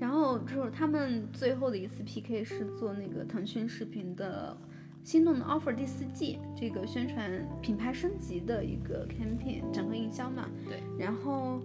[0.00, 4.56] 然后就是他们最后的一次 PK 是做那个腾讯视频的
[5.08, 7.30] 《心动的 offer》第四季这个宣传
[7.60, 10.48] 品牌升级的一个 campaign 整合营销嘛。
[10.68, 10.80] 对。
[10.98, 11.60] 然后，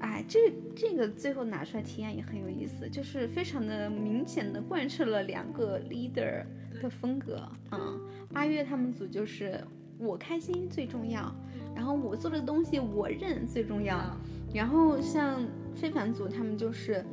[0.00, 6.44] 哎，这这个最后拿出来体验也很有意思，就是非常的明显的贯彻了两个 leader
[6.82, 7.48] 的风格。
[7.70, 8.00] 嗯，
[8.32, 9.60] 八月他们组就是
[9.98, 11.32] 我开心最重要，
[11.76, 13.96] 然后我做的东西我认最重要。
[13.96, 14.20] 啊
[14.54, 17.04] 然后像非凡组，他们就是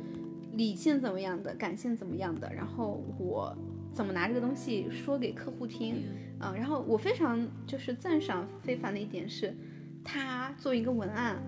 [0.56, 3.56] 理性怎么样的，感性怎么样的，然后我
[3.92, 6.02] 怎么拿这个东西说给客户听，
[6.38, 9.54] 啊、然后我非常就是赞赏非凡的一点是，
[10.02, 11.40] 他做一个文案，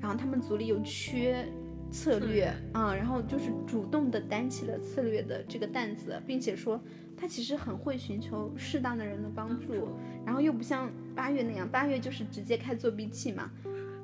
[0.00, 1.46] 然后他们组里有缺
[1.90, 6.80] 策略啊、然后就是主动的担起了策略的这个担子，并且说
[7.16, 9.88] 他其实很会寻求适当的人的帮助，
[10.24, 13.50] 然后又不像八月那样，八月就是直接开作弊器嘛，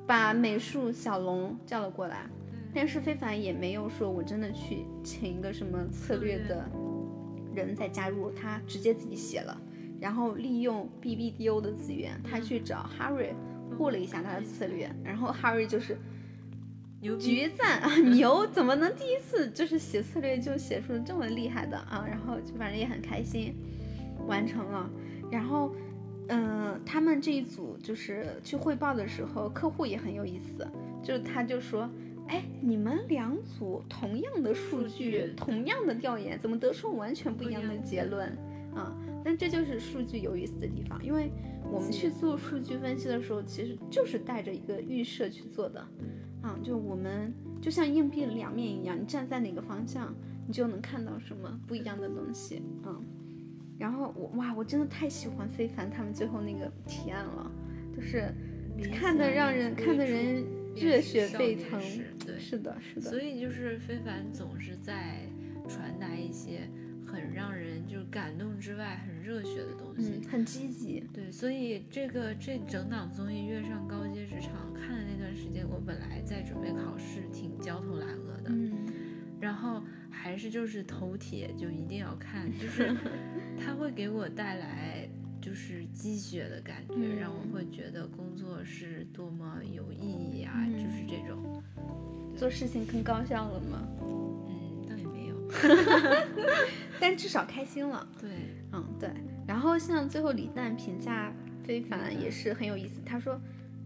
[0.07, 2.29] 把美术小龙叫了过来，
[2.73, 6.69] 但是非凡也没有说我真的去请一个什么策略的
[7.53, 9.55] 人再加入，他直接自己写了，
[9.99, 13.33] 然后利用 BBDO 的资源，他去找 Harry
[13.77, 15.97] 过了一下他的策略，然后 Harry 就是
[17.01, 17.95] 牛逼绝赞啊！
[17.97, 22.05] 牛怎么能第一次就是写策略就写出这么厉害的啊？
[22.07, 23.55] 然后就反正也很开心，
[24.25, 24.89] 完成了。
[25.29, 25.73] 然后，
[26.29, 30.65] 嗯、他们这一组就是去汇报的时候，客户也很有意思，
[31.03, 31.89] 就是他就说，
[32.27, 38.27] 哎，你们两组同样的数数据，同样的调研，怎么得出完全不一样的结论
[38.73, 38.95] 啊？
[39.23, 41.31] 但这就是数据有意思的地方，因为
[41.71, 45.85] 我们去做数据分析的时候，其实就是带着一个预设去做的。
[46.41, 50.13] 啊，就我们就像硬币的两面一样，你站在哪个方向，
[50.45, 52.61] 你就能看到什么不一样的东西。
[52.85, 53.01] 嗯，
[53.77, 57.49] 然后我哇，我真的太喜欢非凡他们最后那个提案了，
[57.95, 58.33] 就是
[58.91, 60.43] 看的让人看的人
[60.75, 61.79] 热血沸腾。
[62.25, 65.27] 对，是的，是的，所以就是非凡总是在
[65.67, 66.69] 传达一些
[67.05, 70.21] 很让人就是感动之外很热血的东西。
[70.23, 71.03] 嗯，很积极。
[71.13, 78.71] 对，所以这个这整档综艺跃上高阶职场看的那段时间，我本来在准备考试，挺焦头烂额的，嗯，
[79.39, 82.95] 然后还是就是头铁，就一定要看，就是
[83.59, 85.07] 它会给我带来
[85.53, 91.61] 就是积雪的感觉，让我会觉得工作是多么有意义啊，嗯就是这种，
[92.35, 93.87] 做事情更高效了吗？
[94.01, 95.35] 嗯，倒也没有，
[96.99, 98.07] 但至少开心了。
[98.19, 98.31] 对，
[98.71, 99.11] 嗯，对。
[99.45, 101.31] 然后像最后李诞评价
[101.63, 103.39] 非凡也是很有意思，他说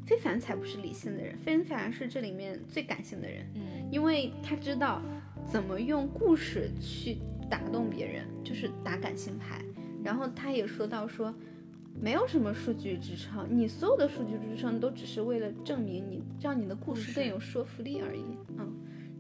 [0.06, 3.62] 非凡才不是理性的人，非凡是这里面最感性的人，嗯
[3.92, 5.02] 因为他知道
[5.46, 7.18] 怎么用故事去
[7.50, 9.62] 打动别人，就是打感性牌。
[10.04, 11.34] 然后他也说到说，
[12.00, 18.24] 没有什么数据支撑，你所有的数据支撑都只是为了证明你让你的故事更有说服力而已。
[18.58, 18.72] 嗯，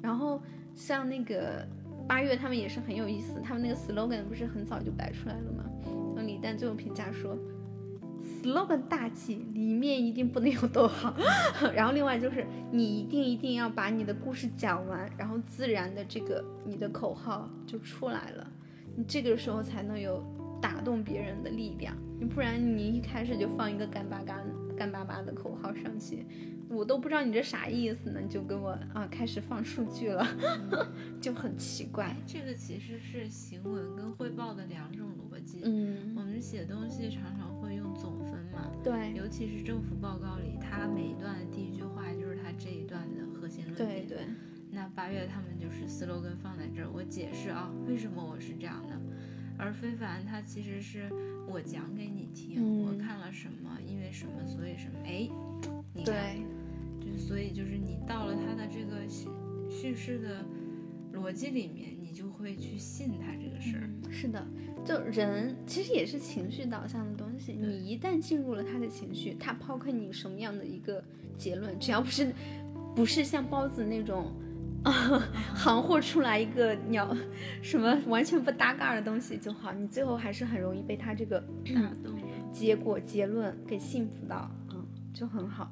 [0.01, 0.41] 然后
[0.75, 1.67] 像那个
[2.07, 5.63] 八月他们也是很有意思，他们那个 slogan 不是很早就摆出来了吗？
[6.15, 7.37] 然后李诞最后评价说。
[8.43, 11.15] slogan 大忌，里面一定不能有逗号。
[11.73, 18.51] 然后另外就是你一定一定要把你的故事讲完，然后自然的这个你的口号就出来了，
[18.95, 20.21] 你这个时候才能有
[20.61, 21.95] 打动别人的力量。
[22.19, 24.43] 你不然你一开始就放一个干巴干
[24.75, 26.25] 干巴巴的口号上去，
[26.67, 30.25] 我都不知道你这啥意思呢，你就跟我啊开始放数据了，
[31.21, 35.61] 就很奇怪哎。，这个其实是行文跟汇报的两种逻辑。
[35.63, 44.07] 嗯，我们写东西常常会用总分嘛，对尤其是政府报告里，它每一段的第一句话就是它这一段的核心论点。
[44.07, 44.27] 对对，
[44.71, 48.95] 那八月他们就是 slogan 放在这儿，我解释啊，为什么我是这样的。
[49.57, 51.09] 而非凡他其实是
[51.47, 55.29] 我讲给你听，嗯我看了什么，因为什么，所以什么，哎，
[55.93, 56.35] 你看，
[57.01, 59.27] 对，就所以就是你到了他的这个叙
[59.69, 60.45] 叙事的
[61.13, 63.83] 逻辑里面，你就会去信他这个事儿。
[63.83, 64.47] 嗯是的，
[64.85, 67.51] 就人其实也是情绪导向的东西。
[67.51, 71.03] 你一旦进入了他的情绪，他抛开你什么样的一个
[71.37, 72.33] 结论，只要不是
[72.95, 74.31] 不是像包子那种。
[74.91, 77.15] 啊，行货出来一个鸟，
[77.61, 81.43] 什么完全不搭嘎的东西就好，你最后还是很容易被他这个。
[82.53, 84.83] 结果结论给幸福到，嗯，
[85.13, 85.71] 就很好。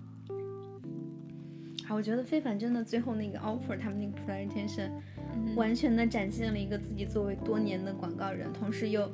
[1.88, 9.10] 好，我觉得非凡真的最后那个 offer，他们那个 presentation，、嗯完全的展现了一个自己作为多年的广告人，同时又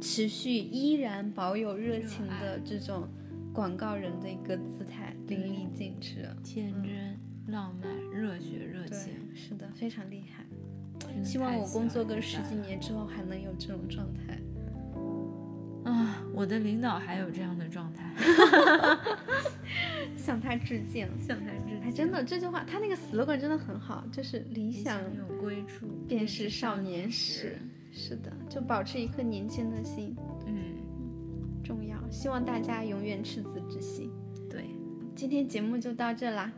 [0.00, 3.08] 持续依然保有热情的这种
[3.52, 6.28] 广告人的一个姿态，淋漓尽致。
[6.42, 7.18] 天真、
[7.52, 7.90] 浪漫、
[8.24, 10.44] 热血、热情。，是的，非常厉害。
[11.22, 14.38] 希望我工作个十几年之后还能有这种状态。
[15.84, 16.24] 啊！
[16.32, 18.14] 我的领导还有这样的状态，
[20.16, 21.06] 向他致敬。
[21.20, 27.58] 向他致敬哎，真的这句话，他那个 slogan 真的很好，就是理想有归处，便是少年时。
[27.92, 30.16] 是的，就保持一颗年轻的心
[30.46, 30.56] 嗯，
[31.62, 31.98] 重要。
[32.10, 34.10] 希望大家永远赤子之心。
[34.48, 34.64] 对，
[35.14, 36.50] 今天节目就到这啦，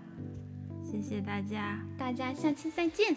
[0.91, 3.17] 谢谢大家，大家下期再见。